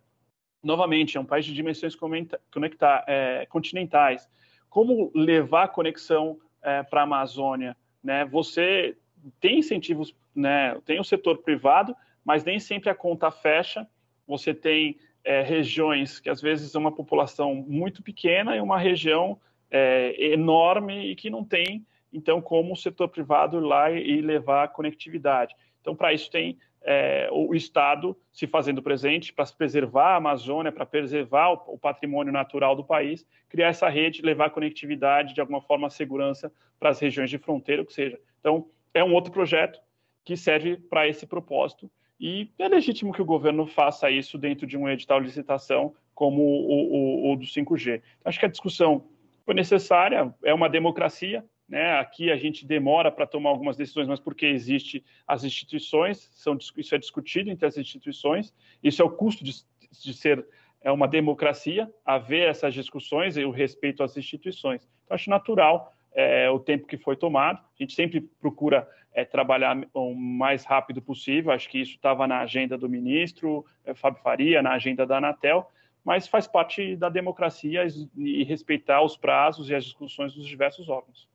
novamente, 0.64 1.18
é 1.18 1.20
um 1.20 1.26
país 1.26 1.46
de 1.46 1.54
dimensões 1.54 1.96
conectar, 1.96 3.04
é, 3.08 3.46
continentais. 3.48 4.30
Como 4.70 5.12
levar 5.14 5.64
a 5.64 5.68
conexão 5.68 6.40
é, 6.62 6.84
para 6.84 7.02
a 7.02 7.04
Amazônia? 7.04 7.76
Né? 8.04 8.26
Você 8.26 8.98
tem 9.40 9.60
incentivos, 9.60 10.16
né? 10.36 10.80
tem 10.86 11.00
o 11.00 11.04
setor 11.04 11.40
privado, 11.40 11.96
mas 12.24 12.44
nem 12.44 12.60
sempre 12.60 12.90
a 12.90 12.96
conta 12.96 13.32
fecha. 13.32 13.88
Você 14.28 14.54
tem 14.54 14.98
é, 15.24 15.42
regiões 15.42 16.20
que 16.20 16.30
às 16.30 16.42
vezes 16.42 16.74
é 16.74 16.80
uma 16.80 16.92
população 16.92 17.56
muito 17.56 18.02
pequena 18.02 18.56
e 18.56 18.62
uma 18.62 18.80
região 18.80 19.40
é, 19.70 20.16
enorme 20.32 21.12
e 21.12 21.16
que 21.16 21.30
não 21.30 21.44
tem, 21.44 21.86
então, 22.12 22.42
como 22.42 22.74
o 22.74 22.78
setor 22.78 23.10
privado 23.10 23.58
ir 23.58 23.62
lá 23.62 23.92
e 23.92 24.22
levar 24.22 24.64
a 24.64 24.68
conectividade. 24.68 25.54
Então, 25.82 25.96
para 25.96 26.14
isso 26.14 26.32
tem 26.32 26.58
é, 26.90 27.28
o 27.34 27.54
Estado 27.54 28.16
se 28.32 28.48
fazendo 28.48 28.82
presente 28.82 29.34
para 29.34 29.46
preservar 29.46 30.14
a 30.14 30.16
Amazônia, 30.16 30.72
para 30.72 30.86
preservar 30.86 31.52
o, 31.52 31.74
o, 31.74 31.78
patrimônio 31.78 32.32
natural 32.32 32.78
do 32.78 32.84
país, 32.84 33.28
criar 33.50 33.68
essa 33.68 33.90
rede, 33.90 34.22
levar 34.22 34.52
conectividade, 34.52 35.34
de 35.34 35.42
alguma 35.42 35.62
forma, 35.62 35.90
segurança 35.90 36.50
para 36.80 36.90
as 36.90 37.00
regiões 37.00 37.30
de 37.30 37.38
fronteira, 37.38 37.82
o 37.82 37.86
que 37.86 37.94
seja. 37.94 38.18
Então, 38.40 38.70
é 38.94 39.04
um 39.04 39.14
outro 39.14 39.34
projeto 39.34 39.82
que 40.24 40.38
serve 40.38 40.78
para 40.78 41.06
esse 41.06 41.28
propósito 41.28 41.92
e 42.18 42.50
é 42.58 42.70
legítimo 42.70 43.12
que 43.14 43.22
o 43.22 43.26
governo 43.26 43.68
faça 43.68 44.10
isso 44.10 44.38
dentro 44.38 44.66
de 44.66 44.78
um 44.78 44.88
edital 44.88 45.20
de 45.20 45.28
licitação 45.28 45.94
como 46.16 46.42
o, 46.42 47.30
o, 47.30 47.34
o 47.34 47.36
do 47.36 47.46
5G. 47.46 48.02
Acho 48.24 48.40
que 48.40 48.46
a 48.46 48.50
discussão 48.50 49.04
foi 49.46 49.54
necessária, 49.54 50.34
é 50.42 50.54
uma 50.54 50.70
democracia, 50.70 51.44
né? 51.68 52.00
Aqui 52.00 52.32
a 52.32 52.38
gente 52.38 52.66
demora 52.66 53.12
para 53.12 53.28
tomar 53.28 53.50
algumas 53.50 53.76
decisões, 53.76 54.08
mas 54.08 54.20
porque 54.20 54.46
existe 54.46 55.04
as 55.28 55.44
instituições, 55.44 56.30
são, 56.34 56.58
isso 56.78 56.96
é 56.96 56.98
discutido 56.98 57.50
entre 57.50 57.66
as 57.66 57.78
instituições, 57.78 58.56
isso 58.84 59.02
é 59.02 59.06
o 59.06 59.10
custo 59.10 59.44
de, 59.44 59.54
de 59.92 60.14
ser 60.14 60.46
é 60.82 60.92
uma 60.92 61.08
democracia, 61.08 61.92
haver 62.06 62.48
essas 62.48 62.74
discussões 62.74 63.36
e 63.36 63.44
o 63.44 63.52
respeito 63.52 64.04
às 64.04 64.16
instituições. 64.16 64.88
Então, 65.04 65.16
acho 65.16 65.30
natural 65.30 65.94
é, 66.14 66.50
o 66.50 66.60
tempo 66.60 66.88
que 66.88 66.98
foi 66.98 67.16
tomado. 67.16 67.58
A 67.58 67.84
gente 67.84 67.94
sempre 67.94 68.22
procura 68.22 68.88
é, 69.14 69.26
trabalhar 69.26 69.78
o 69.94 70.14
mais 70.14 70.64
rápido 70.66 71.02
possível. 71.02 71.52
Acho 71.52 71.70
que 71.70 71.80
isso 71.80 71.96
estava 71.96 72.28
na 72.28 72.40
agenda 72.40 72.78
do 72.78 72.88
ministro 72.88 73.66
é, 73.84 73.94
Fábio 73.94 74.22
Faria, 74.22 74.62
na 74.62 74.74
agenda 74.74 75.06
da 75.06 75.18
Anatel, 75.18 75.70
mas 76.06 76.28
faz 76.28 76.48
parte 76.48 76.96
da 76.96 77.10
democracia 77.10 77.86
e 78.16 78.44
respeitar 78.44 79.02
os 79.02 79.18
prazos 79.18 79.70
e 79.70 79.76
as 79.76 79.84
discussões 79.84 80.34
dos 80.34 80.46
diversos 80.46 80.88
órgãos. 80.88 81.28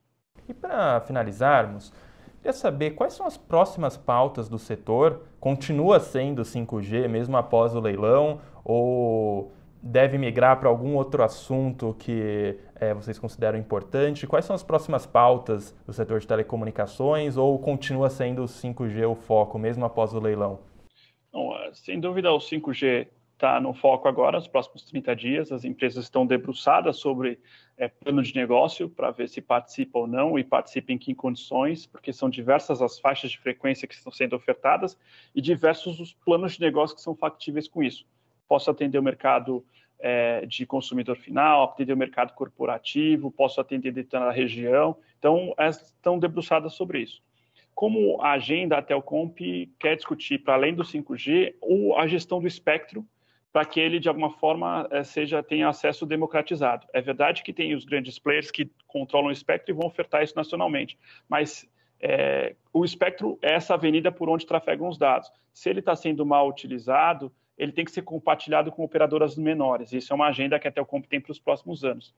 E 0.47 0.53
para 0.53 1.01
finalizarmos, 1.01 1.93
queria 2.37 2.53
saber 2.53 2.91
quais 2.91 3.13
são 3.13 3.25
as 3.25 3.37
próximas 3.37 3.95
pautas 3.95 4.49
do 4.49 4.59
setor? 4.59 5.21
Continua 5.39 5.99
sendo 5.99 6.41
5G 6.43 7.07
mesmo 7.07 7.37
após 7.37 7.75
o 7.75 7.79
leilão 7.79 8.41
ou 8.63 9.51
deve 9.81 10.17
migrar 10.17 10.59
para 10.59 10.69
algum 10.69 10.95
outro 10.95 11.23
assunto 11.23 11.95
que 11.99 12.57
é, 12.75 12.93
vocês 12.93 13.19
consideram 13.19 13.59
importante? 13.59 14.25
Quais 14.25 14.45
são 14.45 14.55
as 14.55 14.63
próximas 14.63 15.05
pautas 15.05 15.75
do 15.85 15.91
setor 15.91 16.19
de 16.19 16.27
telecomunicações 16.27 17.35
ou 17.35 17.59
continua 17.59 18.09
sendo 18.09 18.43
o 18.43 18.45
5G 18.45 19.09
o 19.09 19.15
foco, 19.15 19.59
mesmo 19.59 19.83
após 19.83 20.13
o 20.13 20.19
leilão? 20.19 20.59
Bom, 21.31 21.51
sem 21.73 21.99
dúvida, 21.99 22.31
o 22.31 22.37
5G 22.37 23.07
está 23.33 23.59
no 23.59 23.73
foco 23.73 24.07
agora, 24.07 24.37
nos 24.37 24.47
próximos 24.47 24.83
30 24.83 25.15
dias. 25.15 25.51
As 25.51 25.65
empresas 25.65 26.05
estão 26.05 26.25
debruçadas 26.25 26.97
sobre 26.97 27.39
é, 27.77 27.87
plano 27.87 28.23
de 28.23 28.35
negócio 28.35 28.89
para 28.89 29.11
ver 29.11 29.27
se 29.27 29.41
participam 29.41 29.99
ou 29.99 30.07
não 30.07 30.39
e 30.39 30.43
participam 30.43 30.93
em 30.93 30.97
que 30.97 31.13
condições, 31.13 31.85
porque 31.85 32.13
são 32.13 32.29
diversas 32.29 32.81
as 32.81 32.99
faixas 32.99 33.31
de 33.31 33.39
frequência 33.39 33.87
que 33.87 33.93
estão 33.93 34.11
sendo 34.11 34.35
ofertadas 34.35 34.97
e 35.35 35.41
diversos 35.41 35.99
os 35.99 36.13
planos 36.13 36.53
de 36.53 36.61
negócio 36.61 36.95
que 36.95 37.01
são 37.01 37.15
factíveis 37.15 37.67
com 37.67 37.83
isso 37.83 38.05
posso 38.53 38.69
atender 38.69 38.99
o 38.99 39.03
mercado 39.03 39.65
é, 39.99 40.45
de 40.45 40.63
consumidor 40.63 41.15
final, 41.15 41.63
atender 41.63 41.93
o 41.93 41.97
mercado 41.97 42.33
corporativo, 42.33 43.31
posso 43.31 43.59
atender 43.59 43.91
determinada 43.91 44.35
região. 44.35 44.95
Então, 45.17 45.55
elas 45.57 45.81
estão 45.81 46.19
debruçadas 46.19 46.73
sobre 46.73 46.99
isso. 46.99 47.19
Como 47.73 48.21
a 48.21 48.33
agenda, 48.33 48.77
a 48.77 48.81
Telcomp 48.81 49.39
quer 49.79 49.95
discutir, 49.95 50.37
para 50.43 50.53
além 50.53 50.75
do 50.75 50.83
5G, 50.83 51.55
ou 51.59 51.97
a 51.97 52.05
gestão 52.05 52.39
do 52.39 52.47
espectro, 52.47 53.03
para 53.53 53.65
que 53.65 53.79
ele, 53.79 53.99
de 53.99 54.09
alguma 54.09 54.31
forma, 54.31 54.87
é, 54.89 55.03
seja 55.03 55.43
tenha 55.43 55.69
acesso 55.69 56.07
democratizado. 56.07 56.87
É 56.91 56.99
verdade 56.99 57.43
que 57.43 57.53
tem 57.53 57.75
os 57.75 57.85
grandes 57.85 58.17
players 58.17 58.49
que 58.49 58.69
controlam 58.87 59.29
o 59.29 59.31
espectro 59.31 59.71
e 59.71 59.77
vão 59.77 59.87
ofertar 59.87 60.23
isso 60.23 60.35
nacionalmente, 60.35 60.97
mas 61.29 61.69
é, 62.01 62.55
o 62.73 62.83
espectro 62.83 63.37
é 63.43 63.53
essa 63.53 63.75
avenida 63.75 64.11
por 64.11 64.27
onde 64.27 64.47
trafegam 64.47 64.89
os 64.89 64.97
dados. 64.97 65.31
Se 65.53 65.69
ele 65.69 65.79
está 65.79 65.95
sendo 65.95 66.25
mal 66.25 66.49
utilizado, 66.49 67.31
ele 67.55 67.71
tem 67.71 67.85
que 67.85 67.91
ser 67.91 68.01
compartilhado 68.01 68.71
com 68.71 68.83
operadoras 68.83 69.37
menores. 69.37 69.93
Isso 69.93 70.11
é 70.11 70.15
uma 70.15 70.27
agenda 70.27 70.59
que 70.59 70.67
a 70.67 70.71
Telcom 70.71 70.99
tem 70.99 71.21
para 71.21 71.31
os 71.31 71.39
próximos 71.39 71.85
anos. 71.85 72.13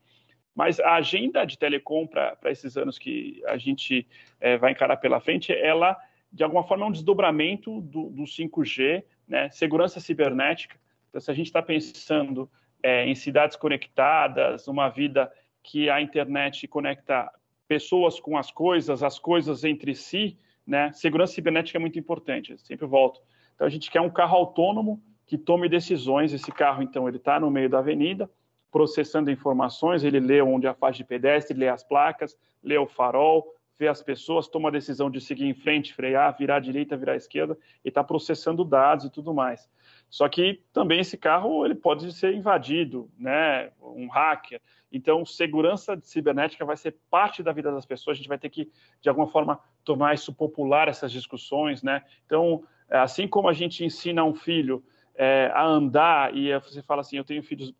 Mas 0.55 0.79
a 0.79 0.93
agenda 0.93 1.43
de 1.43 1.57
telecom 1.57 2.07
para 2.07 2.37
esses 2.45 2.77
anos 2.77 2.97
que 2.97 3.43
a 3.45 3.57
gente 3.57 4.07
é, 4.39 4.57
vai 4.57 4.71
encarar 4.71 4.95
pela 4.95 5.19
frente, 5.19 5.51
ela, 5.51 5.97
de 6.31 6.45
alguma 6.45 6.63
forma, 6.63 6.85
é 6.85 6.87
um 6.87 6.93
desdobramento 6.93 7.81
do, 7.81 8.09
do 8.09 8.23
5G, 8.23 9.03
né? 9.27 9.49
segurança 9.49 9.99
cibernética. 9.99 10.79
Então, 11.15 11.21
se 11.21 11.31
a 11.31 11.33
gente 11.33 11.45
está 11.45 11.61
pensando 11.61 12.51
é, 12.83 13.07
em 13.07 13.15
cidades 13.15 13.55
conectadas, 13.55 14.67
uma 14.67 14.89
vida 14.89 15.31
que 15.63 15.89
a 15.89 16.01
internet 16.01 16.67
conecta 16.67 17.31
pessoas 17.69 18.19
com 18.19 18.37
as 18.37 18.51
coisas, 18.51 19.01
as 19.01 19.17
coisas 19.17 19.63
entre 19.63 19.95
si, 19.95 20.37
né? 20.67 20.91
segurança 20.91 21.31
cibernética 21.31 21.77
é 21.77 21.79
muito 21.79 21.97
importante, 21.97 22.57
sempre 22.57 22.85
volto. 22.85 23.21
Então, 23.55 23.65
a 23.65 23.69
gente 23.69 23.89
quer 23.89 24.01
um 24.01 24.09
carro 24.09 24.35
autônomo 24.35 25.01
que 25.25 25.37
tome 25.37 25.69
decisões. 25.69 26.33
Esse 26.33 26.51
carro, 26.51 26.83
então, 26.83 27.07
ele 27.07 27.15
está 27.15 27.39
no 27.39 27.49
meio 27.49 27.69
da 27.69 27.79
avenida, 27.79 28.29
processando 28.69 29.31
informações, 29.31 30.03
ele 30.03 30.19
lê 30.19 30.41
onde 30.41 30.67
a 30.67 30.73
faixa 30.73 30.97
de 30.97 31.05
pedestre, 31.05 31.57
lê 31.57 31.69
as 31.69 31.81
placas, 31.81 32.37
lê 32.61 32.77
o 32.77 32.87
farol, 32.87 33.55
vê 33.79 33.87
as 33.87 34.03
pessoas, 34.03 34.49
toma 34.49 34.67
a 34.67 34.71
decisão 34.71 35.09
de 35.09 35.21
seguir 35.21 35.45
em 35.45 35.53
frente, 35.53 35.93
frear, 35.93 36.35
virar 36.37 36.57
à 36.57 36.59
direita, 36.59 36.97
virar 36.97 37.13
à 37.13 37.15
esquerda, 37.15 37.57
e 37.85 37.87
está 37.87 38.03
processando 38.03 38.65
dados 38.65 39.05
e 39.05 39.09
tudo 39.09 39.33
mais. 39.33 39.69
Só 40.09 40.29
que 40.29 40.63
também 40.71 40.99
esse 40.99 41.17
carro 41.17 41.65
ele 41.65 41.75
pode 41.75 42.11
ser 42.13 42.33
invadido, 42.33 43.09
né? 43.17 43.71
Um 43.81 44.07
hacker. 44.07 44.61
Então, 44.91 45.25
segurança 45.25 45.99
cibernética 46.01 46.63
vai 46.63 46.77
ser 46.77 46.95
parte 47.09 47.43
da 47.43 47.51
vida 47.51 47.71
das 47.71 47.85
pessoas. 47.85 48.15
A 48.15 48.17
gente 48.19 48.29
vai 48.29 48.37
ter 48.37 48.49
que, 48.49 48.71
de 49.01 49.09
alguma 49.09 49.27
forma, 49.27 49.59
tornar 49.83 50.13
isso 50.13 50.33
popular 50.33 50.87
essas 50.87 51.11
discussões, 51.11 51.83
né? 51.83 52.01
Então, 52.25 52.63
assim 52.89 53.27
como 53.27 53.49
a 53.49 53.53
gente 53.53 53.83
ensina 53.83 54.23
um 54.23 54.33
filho 54.33 54.83
é, 55.15 55.51
a 55.53 55.65
andar 55.65 56.35
e 56.35 56.57
você 56.59 56.81
fala 56.81 57.01
assim, 57.01 57.17
eu 57.17 57.25
tenho 57.25 57.43
filhos, 57.43 57.73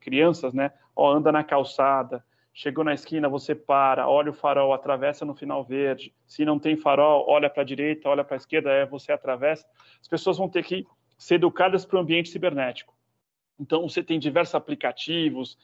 crianças, 0.00 0.54
né? 0.54 0.72
Ó, 0.94 1.12
anda 1.12 1.32
na 1.32 1.42
calçada, 1.42 2.24
chegou 2.52 2.84
na 2.84 2.94
esquina, 2.94 3.28
você 3.28 3.54
para, 3.54 4.08
olha 4.08 4.30
o 4.30 4.34
farol, 4.34 4.72
atravessa 4.72 5.24
no 5.24 5.34
final 5.34 5.62
verde. 5.62 6.14
Se 6.26 6.44
não 6.44 6.58
tem 6.58 6.76
farol, 6.76 7.26
olha 7.28 7.50
para 7.50 7.62
a 7.62 7.66
direita, 7.66 8.08
olha 8.08 8.24
para 8.24 8.36
a 8.36 8.38
esquerda, 8.38 8.70
é 8.70 8.86
você 8.86 9.12
atravessa. 9.12 9.66
As 10.00 10.08
pessoas 10.08 10.38
vão 10.38 10.48
ter 10.48 10.64
que 10.64 10.86
ser 11.16 11.36
educadas 11.36 11.84
para 11.84 11.96
o 11.96 12.00
ambiente 12.00 12.28
cibernético. 12.28 12.94
Então, 13.58 13.88
você 13.88 14.02
tem 14.02 14.18
diversos 14.18 14.54
aplicativos, 14.54 15.58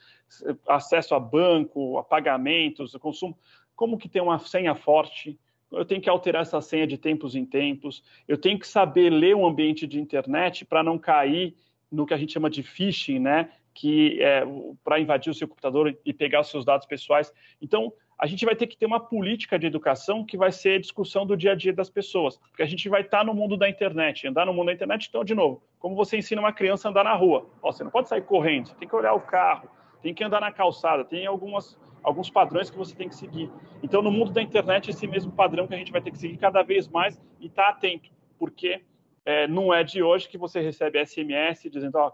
acesso 0.66 1.14
a 1.14 1.20
banco, 1.20 1.98
a 1.98 2.02
pagamentos, 2.02 2.94
a 2.94 2.98
consumo. 2.98 3.38
Como 3.76 3.98
que 3.98 4.08
tem 4.08 4.22
uma 4.22 4.38
senha 4.38 4.74
forte? 4.74 5.38
Eu 5.70 5.84
tenho 5.84 6.00
que 6.00 6.08
alterar 6.08 6.42
essa 6.42 6.60
senha 6.60 6.86
de 6.86 6.96
tempos 6.96 7.34
em 7.34 7.44
tempos. 7.44 8.02
Eu 8.26 8.38
tenho 8.38 8.58
que 8.58 8.66
saber 8.66 9.10
ler 9.10 9.36
um 9.36 9.46
ambiente 9.46 9.86
de 9.86 10.00
internet 10.00 10.64
para 10.64 10.82
não 10.82 10.98
cair 10.98 11.54
no 11.90 12.06
que 12.06 12.14
a 12.14 12.16
gente 12.16 12.32
chama 12.32 12.48
de 12.48 12.62
phishing, 12.62 13.18
né? 13.18 13.50
Que 13.74 14.22
é 14.22 14.42
para 14.82 15.00
invadir 15.00 15.30
o 15.30 15.34
seu 15.34 15.48
computador 15.48 15.96
e 16.04 16.12
pegar 16.12 16.40
os 16.40 16.48
seus 16.48 16.64
dados 16.64 16.86
pessoais. 16.86 17.32
Então, 17.60 17.92
a 18.22 18.26
gente 18.28 18.44
vai 18.44 18.54
ter 18.54 18.68
que 18.68 18.76
ter 18.76 18.86
uma 18.86 19.00
política 19.00 19.58
de 19.58 19.66
educação 19.66 20.24
que 20.24 20.36
vai 20.36 20.52
ser 20.52 20.76
a 20.76 20.80
discussão 20.80 21.26
do 21.26 21.36
dia 21.36 21.50
a 21.50 21.54
dia 21.56 21.72
das 21.72 21.90
pessoas, 21.90 22.36
porque 22.36 22.62
a 22.62 22.66
gente 22.66 22.88
vai 22.88 23.00
estar 23.00 23.24
no 23.24 23.34
mundo 23.34 23.56
da 23.56 23.68
internet, 23.68 24.28
andar 24.28 24.46
no 24.46 24.54
mundo 24.54 24.66
da 24.66 24.72
internet, 24.72 25.08
então, 25.08 25.24
de 25.24 25.34
novo, 25.34 25.60
como 25.80 25.96
você 25.96 26.18
ensina 26.18 26.40
uma 26.40 26.52
criança 26.52 26.86
a 26.86 26.90
andar 26.92 27.02
na 27.02 27.14
rua? 27.14 27.50
Ó, 27.60 27.72
você 27.72 27.82
não 27.82 27.90
pode 27.90 28.08
sair 28.08 28.22
correndo, 28.22 28.68
você 28.68 28.76
tem 28.76 28.86
que 28.86 28.94
olhar 28.94 29.12
o 29.12 29.20
carro, 29.20 29.68
tem 30.00 30.14
que 30.14 30.22
andar 30.22 30.40
na 30.40 30.52
calçada, 30.52 31.04
tem 31.04 31.26
algumas, 31.26 31.76
alguns 32.00 32.30
padrões 32.30 32.70
que 32.70 32.78
você 32.78 32.94
tem 32.94 33.08
que 33.08 33.16
seguir. 33.16 33.50
Então, 33.82 34.00
no 34.00 34.12
mundo 34.12 34.30
da 34.30 34.40
internet, 34.40 34.88
esse 34.88 35.08
mesmo 35.08 35.32
padrão 35.32 35.66
que 35.66 35.74
a 35.74 35.78
gente 35.78 35.90
vai 35.90 36.00
ter 36.00 36.12
que 36.12 36.18
seguir 36.18 36.36
cada 36.36 36.62
vez 36.62 36.86
mais 36.86 37.20
e 37.40 37.46
estar 37.46 37.64
tá 37.64 37.68
atento, 37.70 38.08
porque 38.38 38.84
é, 39.24 39.48
não 39.48 39.74
é 39.74 39.82
de 39.82 40.00
hoje 40.00 40.28
que 40.28 40.38
você 40.38 40.60
recebe 40.60 41.04
SMS 41.04 41.68
dizendo, 41.68 41.96
ó, 41.96 42.12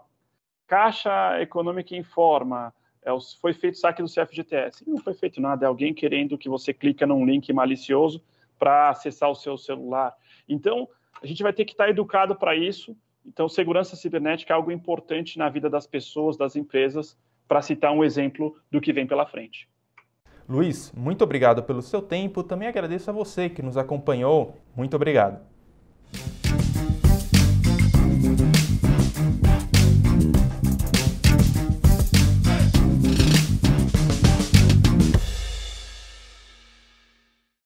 Caixa 0.65 1.39
Econômica 1.39 1.95
informa, 1.95 2.73
é, 3.03 3.11
foi 3.39 3.53
feito 3.53 3.77
saque 3.77 4.01
do 4.01 4.09
CFGTS. 4.09 4.83
Não 4.87 4.97
foi 4.97 5.13
feito 5.13 5.39
nada, 5.41 5.65
é 5.65 5.67
alguém 5.67 5.93
querendo 5.93 6.37
que 6.37 6.49
você 6.49 6.73
clique 6.73 7.05
num 7.05 7.25
link 7.25 7.51
malicioso 7.53 8.21
para 8.57 8.89
acessar 8.89 9.29
o 9.29 9.35
seu 9.35 9.57
celular. 9.57 10.13
Então, 10.47 10.87
a 11.21 11.25
gente 11.25 11.43
vai 11.43 11.53
ter 11.53 11.65
que 11.65 11.71
estar 11.71 11.89
educado 11.89 12.35
para 12.35 12.55
isso. 12.55 12.95
Então, 13.25 13.47
segurança 13.47 13.95
cibernética 13.95 14.53
é 14.53 14.55
algo 14.55 14.71
importante 14.71 15.37
na 15.37 15.49
vida 15.49 15.69
das 15.69 15.85
pessoas, 15.85 16.37
das 16.37 16.55
empresas, 16.55 17.17
para 17.47 17.61
citar 17.61 17.91
um 17.91 18.03
exemplo 18.03 18.55
do 18.69 18.81
que 18.81 18.93
vem 18.93 19.07
pela 19.07 19.25
frente. 19.25 19.67
Luiz, 20.47 20.91
muito 20.93 21.23
obrigado 21.23 21.63
pelo 21.63 21.81
seu 21.81 22.01
tempo. 22.01 22.43
Também 22.43 22.67
agradeço 22.67 23.09
a 23.09 23.13
você 23.13 23.49
que 23.49 23.61
nos 23.61 23.77
acompanhou. 23.77 24.57
Muito 24.75 24.95
obrigado. 24.95 25.39